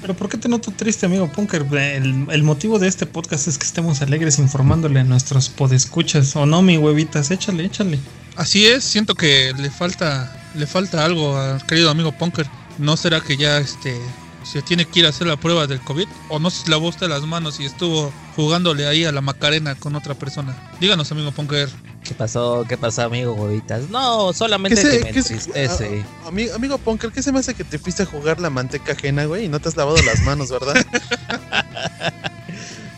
[0.00, 1.66] Pero ¿por qué te noto triste, amigo Punker?
[1.72, 6.34] El, el, motivo de este podcast es que estemos alegres informándole a nuestros podescuchas.
[6.36, 7.30] ¿O no, mi huevitas?
[7.30, 7.98] Échale, échale.
[8.36, 12.46] Así es, siento que le falta le falta algo al querido amigo Punker.
[12.78, 13.96] ¿No será que ya este
[14.44, 16.06] se tiene que ir a hacer la prueba del COVID?
[16.28, 19.96] ¿O no se lavó usted las manos y estuvo jugándole ahí a la Macarena con
[19.96, 20.56] otra persona?
[20.80, 21.68] Díganos, amigo Punker.
[22.02, 22.66] ¿Qué pasó?
[22.68, 23.88] ¿Qué pasó, amigo Huevitas?
[23.88, 26.04] No, solamente se, que me entristece.
[26.22, 28.50] A, a, amigo, amigo Punker, ¿qué se me hace que te fuiste a jugar la
[28.50, 29.46] manteca ajena, güey?
[29.46, 30.74] Y no te has lavado las manos, ¿verdad?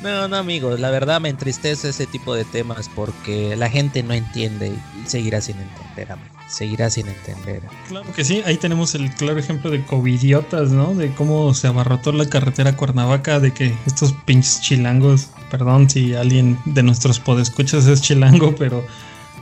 [0.03, 4.15] No, no, amigos, la verdad me entristece ese tipo de temas porque la gente no
[4.15, 6.36] entiende y seguirá sin entender, amigo.
[6.49, 7.63] Seguirá sin entender.
[7.89, 10.95] Claro que sí, ahí tenemos el claro ejemplo de covidiotas, ¿no?
[10.95, 16.15] De cómo se abarrotó la carretera a Cuernavaca, de que estos pinches chilangos, perdón si
[16.15, 18.87] alguien de nuestros podescuchas es chilango, pero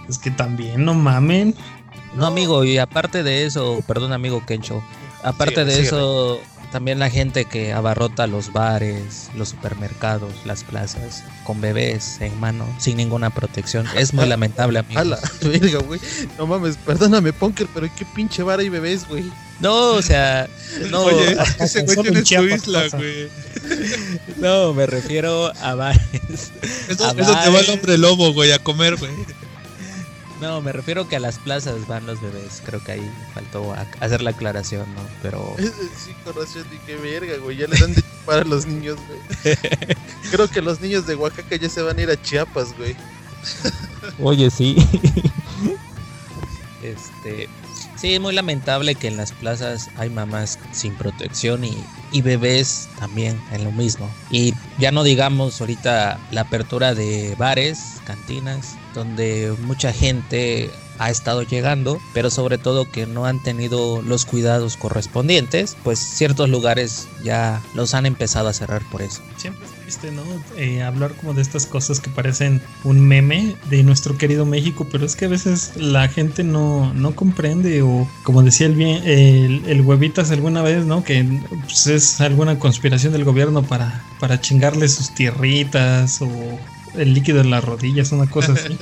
[0.09, 1.55] es que también no mamen.
[2.15, 4.83] No, amigo, y aparte de eso, perdón, amigo Kencho,
[5.23, 6.41] aparte sí, de sí, eso,
[6.71, 12.67] también la gente que abarrota los bares, los supermercados, las plazas, con bebés en mano,
[12.79, 13.87] sin ninguna protección.
[13.97, 15.01] Es muy lamentable, amigo.
[15.01, 16.01] A la verga, güey.
[16.39, 19.25] No mames, perdóname, Punker, pero ¿qué pinche bar hay bebés, güey?
[19.61, 20.49] No, o sea,
[20.91, 21.03] no.
[21.05, 23.29] Oye, ese güey tiene su isla, güey.
[24.39, 26.53] No, me refiero a bares.
[26.89, 27.45] Eso, a eso bares.
[27.45, 29.13] te va el hombre lobo, güey, a comer, güey.
[30.45, 32.63] No, me refiero que a las plazas van los bebés.
[32.67, 35.01] Creo que ahí faltó hacer la aclaración, ¿no?
[35.23, 35.57] Pero.
[35.97, 37.57] Sí, con razón, y qué verga, güey.
[37.57, 39.57] Ya les dan de chupar a los niños, güey.
[40.31, 42.95] Creo que los niños de Oaxaca ya se van a ir a Chiapas, güey.
[44.21, 44.77] Oye, sí.
[46.83, 47.49] Este.
[48.05, 53.41] Sí, es muy lamentable que en las plazas hay mamás sin protección y, bebés también
[53.51, 54.11] en lo mismo.
[54.31, 61.45] Y ya no digamos ahorita la apertura de bares, cantinas, donde mucha gente ha estado
[61.45, 67.63] llegando, pero sobre todo que no han tenido los cuidados correspondientes, pues ciertos lugares ya
[67.73, 69.23] los han empezado a cerrar por eso.
[69.39, 69.67] Siempre
[70.57, 75.07] Eh, hablar como de estas cosas que parecen un meme de nuestro querido México, pero
[75.07, 79.63] es que a veces la gente no, no comprende o como decía el, bien, el,
[79.67, 81.05] el huevitas alguna vez, ¿no?
[81.05, 81.25] Que
[81.65, 86.31] pues, es alguna conspiración del gobierno para, para chingarle sus tierritas o
[86.97, 88.77] el líquido en las rodillas, una cosa así.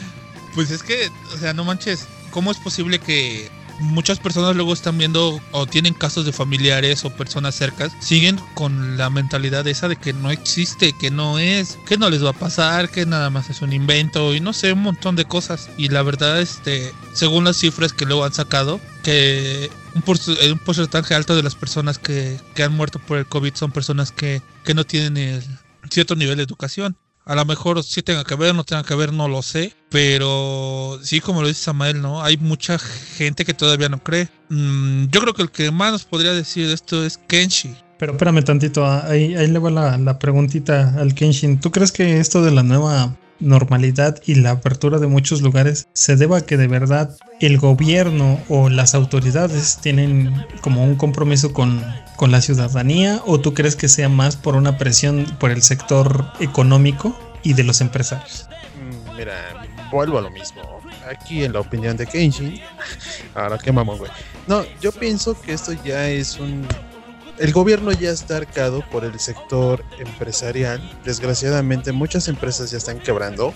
[0.54, 3.48] pues es que, o sea, no manches, ¿cómo es posible que
[3.80, 8.96] muchas personas luego están viendo o tienen casos de familiares o personas cercas, siguen con
[8.96, 12.34] la mentalidad esa de que no existe, que no es, que no les va a
[12.34, 15.70] pasar, que nada más es un invento y no sé, un montón de cosas.
[15.76, 20.02] Y la verdad, este, según las cifras que luego han sacado, que un,
[20.50, 24.12] un porcentaje alto de las personas que, que, han muerto por el COVID son personas
[24.12, 25.42] que, que no tienen el
[25.90, 26.96] cierto nivel de educación.
[27.26, 29.74] A lo mejor sí tenga que ver, no tenga que ver, no lo sé.
[29.90, 32.22] Pero sí, como lo dice Samael, ¿no?
[32.22, 34.28] Hay mucha gente que todavía no cree.
[34.48, 37.74] Mm, yo creo que el que más nos podría decir esto es Kenshi.
[37.98, 41.58] Pero espérame tantito, ahí, ahí le va la, la preguntita al Kenshin.
[41.58, 46.16] ¿Tú crees que esto de la nueva normalidad y la apertura de muchos lugares se
[46.16, 51.84] deba a que de verdad el gobierno o las autoridades tienen como un compromiso con,
[52.16, 56.26] con la ciudadanía o tú crees que sea más por una presión por el sector
[56.40, 58.48] económico y de los empresarios?
[59.16, 59.34] Mira,
[59.90, 60.80] vuelvo a lo mismo.
[61.08, 62.60] Aquí en la opinión de Kenshin,
[63.34, 64.10] ahora qué güey.
[64.46, 66.66] No, yo pienso que esto ya es un
[67.38, 70.80] el gobierno ya está arcado por el sector empresarial.
[71.04, 73.52] Desgraciadamente muchas empresas ya están quebrando.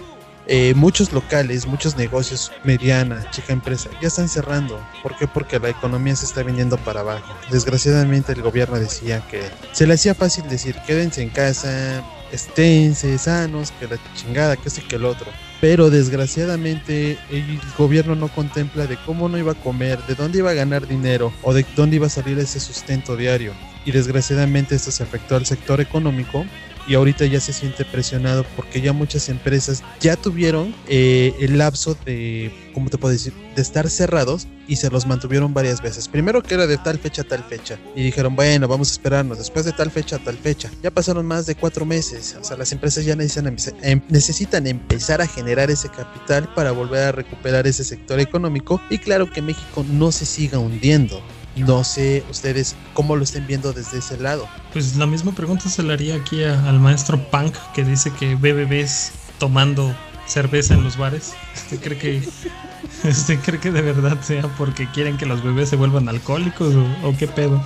[0.46, 4.80] Eh, muchos locales, muchos negocios, mediana, chica empresa, ya están cerrando.
[5.02, 5.28] ¿Por qué?
[5.28, 7.34] Porque la economía se está viniendo para abajo.
[7.50, 13.70] Desgraciadamente el gobierno decía que se le hacía fácil decir quédense en casa, esténse sanos,
[13.78, 15.30] que la chingada, que este que el otro.
[15.60, 20.50] Pero desgraciadamente el gobierno no contempla de cómo no iba a comer, de dónde iba
[20.50, 23.52] a ganar dinero o de dónde iba a salir ese sustento diario.
[23.84, 26.44] y desgraciadamente esto se afectó al sector económico
[26.90, 31.96] y ahorita ya se siente presionado porque ya muchas empresas ya tuvieron eh, el lapso
[32.04, 36.08] de, ¿cómo te puedo decir?, de estar cerrados y se los mantuvieron varias veces.
[36.08, 39.38] Primero que era de tal fecha a tal fecha y dijeron, bueno, vamos a esperarnos
[39.38, 40.68] después de tal fecha a tal fecha.
[40.82, 45.22] Ya pasaron más de cuatro meses, o sea, las empresas ya necesitan, em, necesitan empezar
[45.22, 49.86] a generar ese capital para volver a recuperar ese sector económico y claro que México
[49.88, 51.22] no se siga hundiendo.
[51.56, 54.48] No sé ustedes cómo lo estén viendo desde ese lado.
[54.72, 58.52] Pues la misma pregunta se la haría aquí al maestro Punk que dice que ve
[58.52, 59.94] bebés tomando
[60.26, 61.34] cerveza en los bares.
[61.54, 62.22] ¿Usted cree que,
[63.08, 67.14] usted cree que de verdad sea porque quieren que los bebés se vuelvan alcohólicos o,
[67.18, 67.60] qué pedo?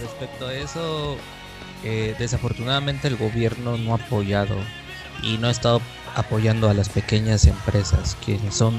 [0.00, 1.16] Respecto a eso,
[1.84, 4.56] eh, desafortunadamente el gobierno no ha apoyado
[5.22, 5.80] y no ha estado
[6.14, 8.74] apoyando a las pequeñas empresas, que son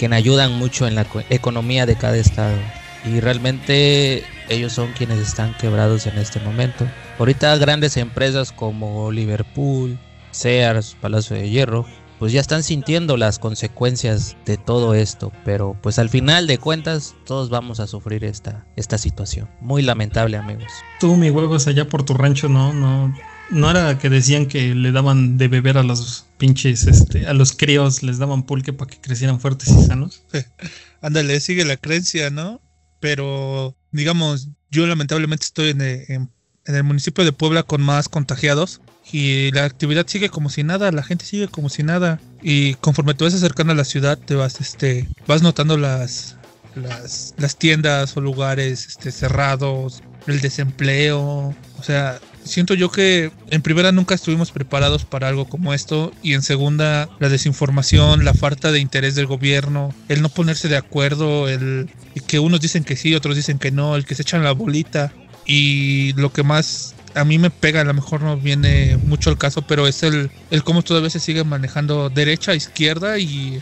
[0.00, 2.56] quien ayudan mucho en la economía de cada estado.
[3.04, 6.86] Y realmente ellos son quienes están quebrados en este momento.
[7.18, 9.98] Ahorita grandes empresas como Liverpool,
[10.30, 11.84] Sears, Palacio de Hierro,
[12.18, 17.14] pues ya están sintiendo las consecuencias de todo esto, pero pues al final de cuentas
[17.26, 19.50] todos vamos a sufrir esta, esta situación.
[19.60, 20.72] Muy lamentable, amigos.
[20.98, 23.14] Tú, mi huevos, allá por tu rancho, no, no,
[23.50, 27.52] no era que decían que le daban de beber a los pinches, este, a los
[27.52, 30.22] críos, les daban pulque para que crecieran fuertes y sanos.
[31.02, 32.60] Ándale, sigue la creencia, ¿no?
[33.00, 36.30] Pero, digamos, yo lamentablemente estoy en el, en,
[36.66, 38.80] el, municipio de Puebla con más contagiados
[39.10, 42.20] y la actividad sigue como si nada, la gente sigue como si nada.
[42.42, 46.36] Y conforme te vas acercando a la ciudad, te vas, este, vas notando las,
[46.74, 53.62] las, las tiendas o lugares este, cerrados, el desempleo, o sea, siento yo que en
[53.62, 58.72] primera nunca estuvimos preparados para algo como esto y en segunda la desinformación, la falta
[58.72, 61.88] de interés del gobierno, el no ponerse de acuerdo, el
[62.26, 65.12] que unos dicen que sí, otros dicen que no, el que se echan la bolita
[65.46, 69.38] y lo que más a mí me pega, a lo mejor no viene mucho al
[69.38, 73.60] caso, pero es el, el cómo todavía se sigue manejando derecha, izquierda y,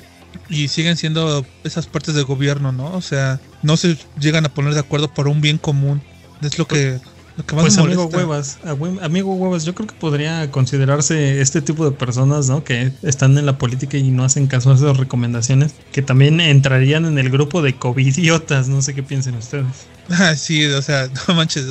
[0.49, 2.93] y siguen siendo esas partes del gobierno, ¿no?
[2.95, 6.03] O sea, no se llegan a poner de acuerdo por un bien común.
[6.43, 7.01] Es lo que
[7.47, 8.59] pues amigo huevas,
[9.03, 12.65] amigo huevas, yo creo que podría considerarse este tipo de personas, ¿no?
[12.65, 17.05] Que están en la política y no hacen caso a esas recomendaciones, que también entrarían
[17.07, 19.67] en el grupo de covidiotas, no sé qué piensen ustedes.
[20.11, 21.67] Ah, sí, o sea, no manches,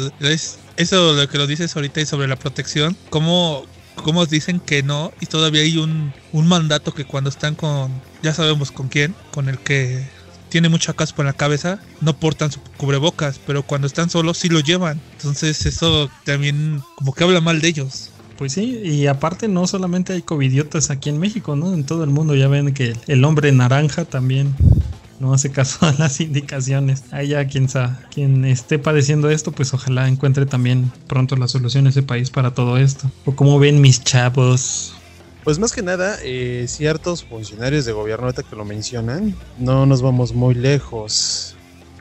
[0.77, 3.65] eso lo que lo dices ahorita y sobre la protección, ¿cómo,
[3.95, 7.91] cómo dicen que no y todavía hay un, un mandato que cuando están con,
[8.21, 10.05] ya sabemos con quién, con el que
[10.57, 14.49] tiene mucha caspa en la cabeza, no portan su cubrebocas, pero cuando están solos sí
[14.49, 14.99] lo llevan.
[15.17, 18.09] Entonces eso también como que habla mal de ellos.
[18.39, 21.75] Pues sí, y aparte no solamente hay covidiotas aquí en México, ¿no?
[21.75, 24.55] En todo el mundo ya ven que el hombre naranja también
[25.19, 27.03] no hace caso a las indicaciones.
[27.11, 27.67] Ahí ya quien,
[28.11, 32.77] quien esté padeciendo esto, pues ojalá encuentre también pronto la solución ese país para todo
[32.77, 33.11] esto.
[33.25, 34.95] O como ven mis chavos,
[35.47, 40.01] pues más que nada, eh, ciertos funcionarios de gobierno, ahorita que lo mencionan, no nos
[40.01, 41.55] vamos muy lejos.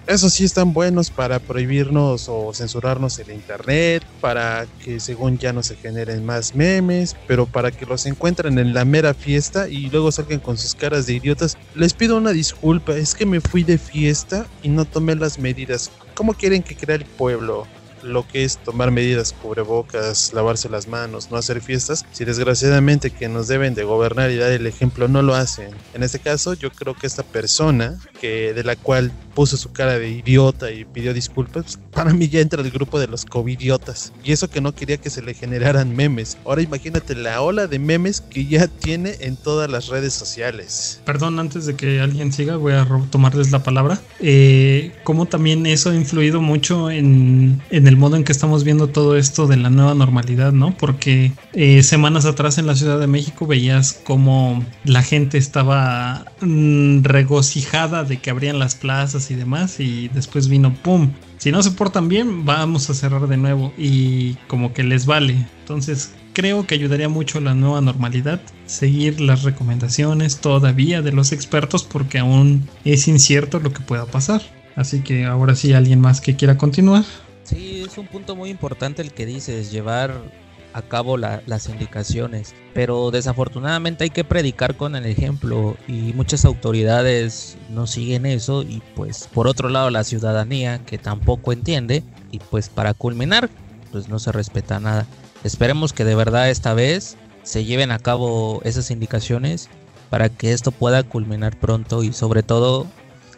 [0.09, 5.63] Eso sí están buenos para prohibirnos o censurarnos el internet, para que según ya no
[5.63, 10.11] se generen más memes, pero para que los encuentren en la mera fiesta y luego
[10.11, 11.57] salgan con sus caras de idiotas.
[11.77, 15.93] Les pido una disculpa, es que me fui de fiesta y no tomé las medidas.
[16.17, 17.65] ¿Cómo quieren que crea el pueblo?
[18.07, 23.29] Lo que es tomar medidas, cubrebocas, lavarse las manos, no hacer fiestas, si desgraciadamente que
[23.29, 25.71] nos deben de gobernar y dar el ejemplo no lo hacen.
[25.95, 29.99] En este caso, yo creo que esta persona que de la cual puso su cara
[29.99, 34.13] de idiota y pidió disculpas, pues, para mí ya entra el grupo de los covidiotas.
[34.23, 36.39] Y eso que no quería que se le generaran memes.
[36.45, 41.01] Ahora imagínate la ola de memes que ya tiene en todas las redes sociales.
[41.05, 44.01] Perdón, antes de que alguien siga, voy a tomarles la palabra.
[44.21, 44.93] Eh,
[45.31, 49.47] también eso ha influido mucho en, en, el modo en que estamos viendo todo esto
[49.47, 50.77] de la nueva normalidad, ¿no?
[50.77, 57.03] Porque eh, semanas atrás en la Ciudad de México veías como la gente estaba mm,
[57.03, 61.13] regocijada de que abrían las plazas y demás y después vino pum.
[61.39, 65.47] Si no se portan bien, vamos a cerrar de nuevo y como que les vale.
[65.61, 71.85] Entonces creo que ayudaría mucho la nueva normalidad seguir las recomendaciones todavía de los expertos
[71.85, 74.43] porque aún es incierto lo que pueda pasar.
[74.77, 77.05] Así que ahora sí, alguien más que quiera continuar.
[77.47, 80.21] Sí, es un punto muy importante el que dices, llevar
[80.73, 82.55] a cabo las indicaciones.
[82.75, 88.83] Pero desafortunadamente hay que predicar con el ejemplo y muchas autoridades no siguen eso y
[88.97, 93.49] pues por otro lado la ciudadanía que tampoco entiende y pues para culminar
[93.93, 95.07] pues no se respeta nada.
[95.45, 99.71] Esperemos que de verdad esta vez se lleven a cabo esas indicaciones
[100.11, 102.87] para que esto pueda culminar pronto y sobre todo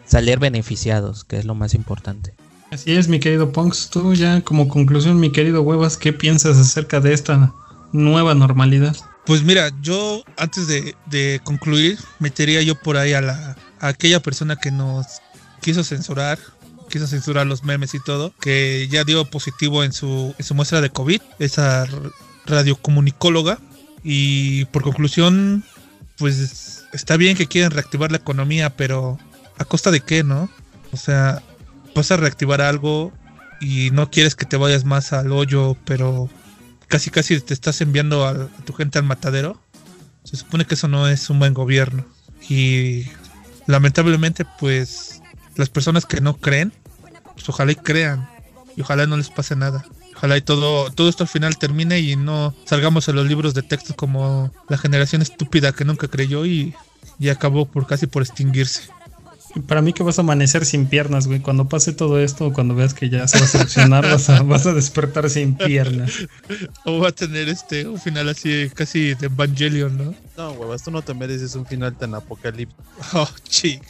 [0.03, 2.33] salir beneficiados, que es lo más importante.
[2.71, 3.89] Así es, mi querido Punks.
[3.89, 7.53] Tú ya como conclusión, mi querido Huevas, ¿qué piensas acerca de esta
[7.91, 8.95] nueva normalidad?
[9.25, 14.55] Pues mira, yo antes de, concluir, metería yo por ahí a, la, a aquella persona
[14.55, 15.05] que nos
[15.61, 16.39] quiso censurar,
[16.89, 21.21] quiso censurar los memes y todo, que ya dio positivo en su, muestra de COVID,
[21.39, 21.87] esa
[22.45, 23.59] radiocomunicóloga.
[24.03, 25.63] Y por conclusión,
[26.17, 29.17] pues está bien que quieren reactivar la economía, pero
[29.57, 30.49] ¿a costa de qué, no?
[30.91, 31.43] O sea,
[31.95, 33.11] vas a reactivar algo
[33.61, 36.29] y no quieres que te vayas más al hoyo, pero
[36.87, 39.61] casi casi te estás enviando a, a tu gente al matadero.
[40.23, 42.05] Se supone que eso no es un buen gobierno.
[42.47, 43.05] Y
[43.67, 45.21] lamentablemente, pues
[45.55, 46.73] las personas que no creen,
[47.33, 48.27] pues ojalá y crean.
[48.75, 49.85] Y ojalá no les pase nada.
[50.15, 53.63] Ojalá y todo, todo esto al final termine y no salgamos en los libros de
[53.63, 56.73] texto como la generación estúpida que nunca creyó y,
[57.19, 58.89] y acabó por casi por extinguirse.
[59.67, 61.39] Para mí que vas a amanecer sin piernas, güey.
[61.39, 64.65] Cuando pase todo esto, cuando veas que ya se va a solucionar, vas, a, vas
[64.65, 66.11] a despertar sin piernas.
[66.85, 70.15] O va a tener este un final así casi de Evangelion, ¿no?
[70.37, 72.83] No, huevas, tú no te mereces un final tan apocalíptico.
[73.13, 73.83] Oh, chic.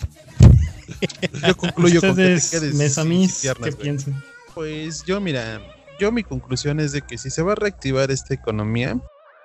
[1.45, 4.24] Yo concluyo con que te quedes sin piernas, ¿qué piensan?
[4.55, 5.62] Pues yo, mira,
[5.99, 8.99] yo mi conclusión es de que si se va a reactivar esta economía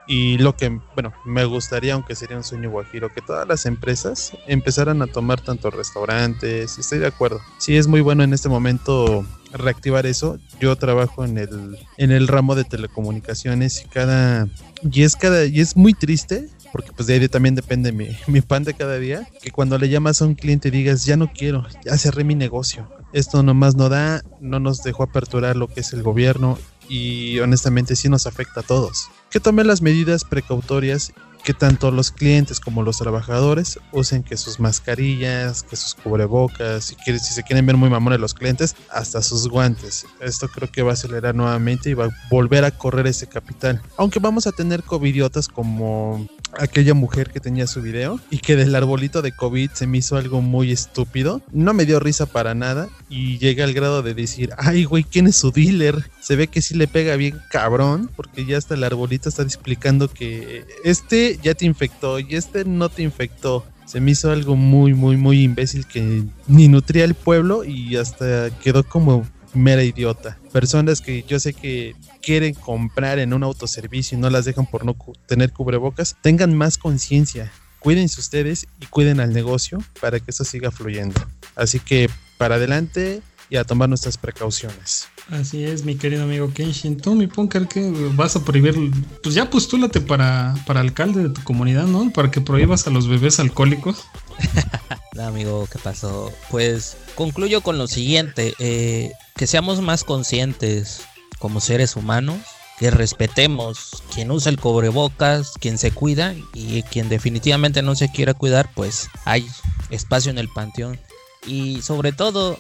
[0.07, 4.33] y lo que, bueno, me gustaría, aunque sería un sueño guajiro, que todas las empresas
[4.47, 7.41] empezaran a tomar tanto restaurantes, estoy de acuerdo.
[7.59, 10.39] Sí es muy bueno en este momento reactivar eso.
[10.61, 14.49] Yo trabajo en el, en el ramo de telecomunicaciones y cada,
[14.83, 18.41] y es cada, y es muy triste porque pues de ahí también depende mi, mi
[18.41, 21.65] pan de cada día, que cuando le llamas a un cliente digas, ya no quiero,
[21.85, 25.93] ya cerré mi negocio, esto nomás no da, no nos dejó aperturar lo que es
[25.93, 29.09] el gobierno y honestamente sí nos afecta a todos.
[29.35, 31.13] Que tome las medidas precautorias
[31.43, 36.95] que tanto los clientes como los trabajadores usen que sus mascarillas, que sus cubrebocas, si,
[36.95, 40.07] quiere- si se quieren ver muy mamones los clientes, hasta sus guantes.
[40.21, 43.83] Esto creo que va a acelerar nuevamente y va a volver a correr ese capital.
[43.97, 46.27] Aunque vamos a tener covidiotas como
[46.59, 50.17] aquella mujer que tenía su video y que del arbolito de COVID se me hizo
[50.17, 51.43] algo muy estúpido.
[51.53, 55.27] No me dio risa para nada y llegué al grado de decir, ay güey, ¿quién
[55.27, 56.11] es su dealer?
[56.21, 60.09] Se ve que sí le pega bien cabrón porque ya hasta el arbolito está explicando
[60.09, 63.65] que este ya te infectó y este no te infectó.
[63.87, 68.51] Se me hizo algo muy, muy, muy imbécil que ni nutría el pueblo y hasta
[68.63, 70.39] quedó como mera idiota.
[70.53, 74.85] Personas que yo sé que quieren comprar en un autoservicio y no las dejan por
[74.85, 74.97] no
[75.27, 77.51] tener cubrebocas, tengan más conciencia.
[77.79, 81.21] Cuídense ustedes y cuiden al negocio para que eso siga fluyendo.
[81.55, 85.09] Así que para adelante y a tomar nuestras precauciones.
[85.31, 86.99] Así es, mi querido amigo Kenshin.
[86.99, 88.75] Tú, mi punker, que vas a prohibir?
[89.23, 92.11] Pues ya postúlate para, para alcalde de tu comunidad, ¿no?
[92.11, 94.05] Para que prohíbas a los bebés alcohólicos.
[95.21, 96.33] Amigo, ¿qué pasó?
[96.51, 101.03] Pues concluyo con lo siguiente, eh, que seamos más conscientes
[101.39, 102.39] como seres humanos,
[102.79, 108.35] que respetemos quien usa el cubrebocas, quien se cuida y quien definitivamente no se quiera
[108.35, 109.47] cuidar, pues hay
[109.91, 110.99] espacio en el panteón.
[111.47, 112.59] Y sobre todo,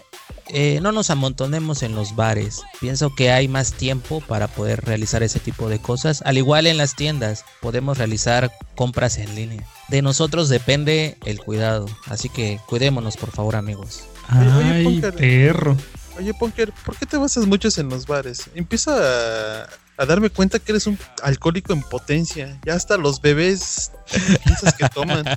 [0.49, 2.63] eh, no nos amontonemos en los bares.
[2.81, 6.23] Pienso que hay más tiempo para poder realizar ese tipo de cosas.
[6.27, 9.65] Al igual en las tiendas, podemos realizar compras en línea.
[9.89, 11.87] De nosotros depende el cuidado.
[12.07, 14.05] Así que cuidémonos, por favor, amigos.
[14.39, 15.15] Oye, oye, Ay, Punker.
[15.15, 15.77] perro.
[16.19, 18.45] Oye, Punker, ¿por qué te basas mucho en los bares?
[18.55, 19.63] Empiezo a,
[19.97, 22.61] a darme cuenta que eres un alcohólico en potencia.
[22.65, 23.93] Ya hasta los bebés
[24.45, 25.25] piensas que toman.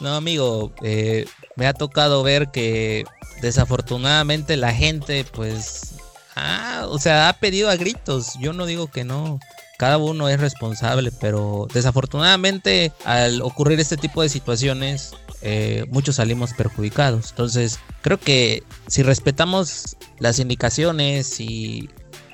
[0.00, 3.04] No, amigo, eh, me ha tocado ver que
[3.40, 5.94] desafortunadamente la gente, pues,
[6.36, 8.34] ah, o sea, ha pedido a gritos.
[8.40, 9.40] Yo no digo que no.
[9.78, 16.52] Cada uno es responsable, pero desafortunadamente al ocurrir este tipo de situaciones, eh, muchos salimos
[16.52, 17.30] perjudicados.
[17.30, 21.90] Entonces, creo que si respetamos las indicaciones y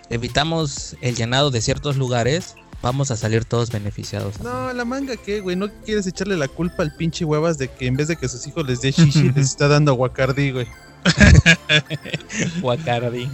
[0.09, 4.41] evitamos el llenado de ciertos lugares, vamos a salir todos beneficiados.
[4.41, 5.57] No, la manga, ¿qué, güey?
[5.57, 8.47] ¿No quieres echarle la culpa al pinche huevas de que en vez de que sus
[8.47, 10.67] hijos les dé shishi, les está dando aguacardí, güey?
[12.61, 13.29] Guacardi.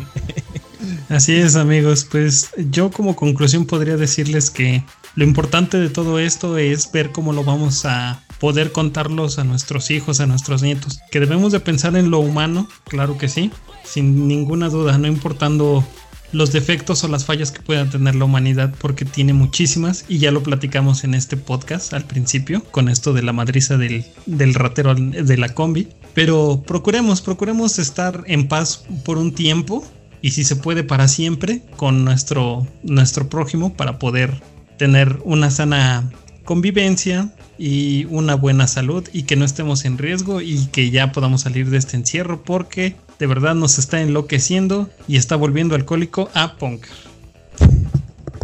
[1.08, 2.06] Así es, amigos.
[2.10, 4.84] Pues yo como conclusión podría decirles que
[5.16, 9.90] lo importante de todo esto es ver cómo lo vamos a poder contarlos a nuestros
[9.90, 11.00] hijos, a nuestros nietos.
[11.10, 13.50] Que debemos de pensar en lo humano, claro que sí,
[13.84, 15.84] sin ninguna duda, no importando
[16.32, 20.30] los defectos o las fallas que pueda tener la humanidad, porque tiene muchísimas y ya
[20.30, 24.94] lo platicamos en este podcast al principio, con esto de la madriza del, del ratero
[24.94, 25.88] de la combi.
[26.14, 29.84] Pero procuremos, procuremos estar en paz por un tiempo
[30.22, 34.42] y si se puede para siempre con nuestro, nuestro prójimo para poder
[34.76, 36.10] tener una sana
[36.44, 41.42] convivencia y una buena salud y que no estemos en riesgo y que ya podamos
[41.42, 46.56] salir de este encierro porque de verdad nos está enloqueciendo y está volviendo alcohólico a
[46.56, 46.90] Ponker.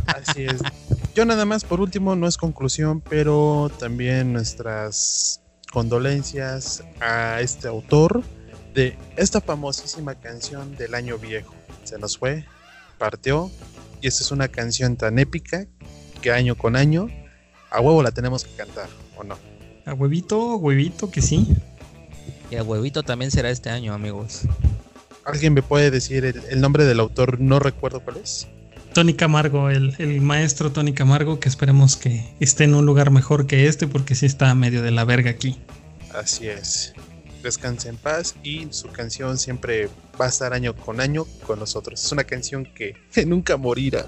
[0.07, 0.61] Así es.
[1.15, 5.41] Yo nada más, por último, no es conclusión, pero también nuestras
[5.73, 8.23] condolencias a este autor
[8.75, 11.55] de esta famosísima canción del año viejo.
[11.85, 12.45] Se nos fue,
[12.99, 13.51] partió,
[14.03, 15.67] y esta es una canción tan épica
[16.21, 17.09] que año con año
[17.71, 19.39] a huevo la tenemos que cantar, ¿o no?
[19.87, 21.57] A huevito, huevito, que sí.
[22.51, 24.43] Y a huevito también será este año, amigos.
[25.25, 27.41] ¿Alguien me puede decir el, el nombre del autor?
[27.41, 28.47] No recuerdo cuál es.
[28.97, 33.47] Tony Camargo, el, el maestro Tony Camargo, que esperemos que esté en un lugar mejor
[33.47, 35.59] que este, porque sí está medio de la verga aquí.
[36.15, 36.95] Así es.
[37.43, 42.03] Descanse en paz y su canción siempre va a estar año con año con nosotros.
[42.03, 44.07] Es una canción que, nunca morirá.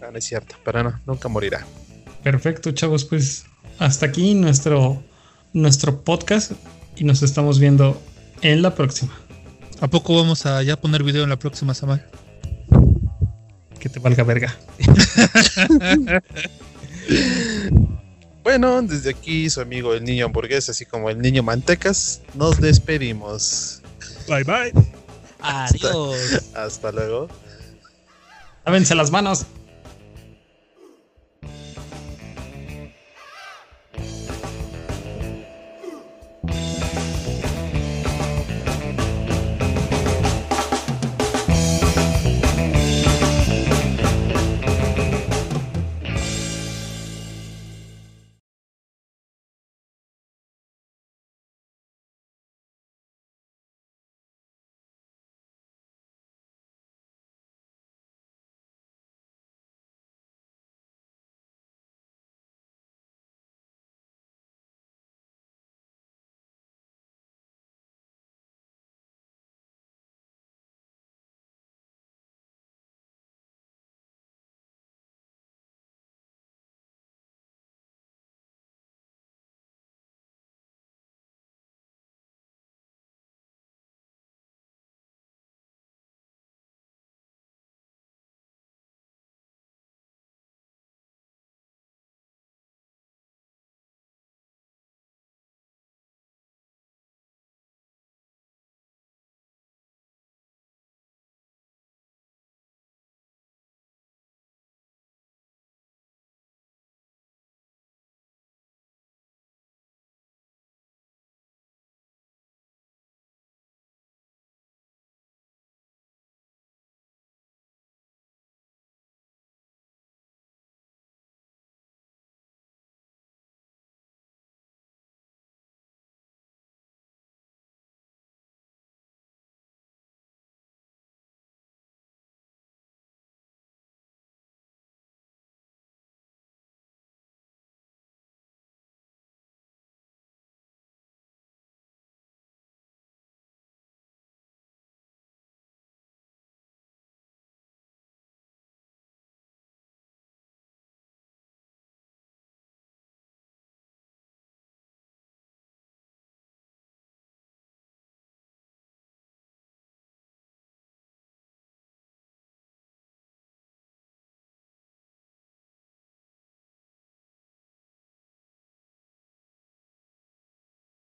[0.00, 1.64] No, no es cierto, pero no, nunca morirá.
[2.24, 3.44] Perfecto, chavos, pues
[3.78, 5.04] hasta aquí nuestro,
[5.52, 6.50] nuestro podcast
[6.96, 8.00] y nos estamos viendo
[8.42, 9.12] en la próxima.
[9.80, 12.04] ¿A poco vamos a ya poner video en la próxima semana?
[13.78, 14.56] Que te valga verga.
[18.44, 23.80] Bueno, desde aquí su amigo el niño hamburguesa, así como el niño mantecas, nos despedimos.
[24.28, 24.72] Bye bye.
[25.40, 26.50] Adiós.
[26.54, 27.28] Hasta luego.
[28.66, 29.46] Lávense las manos.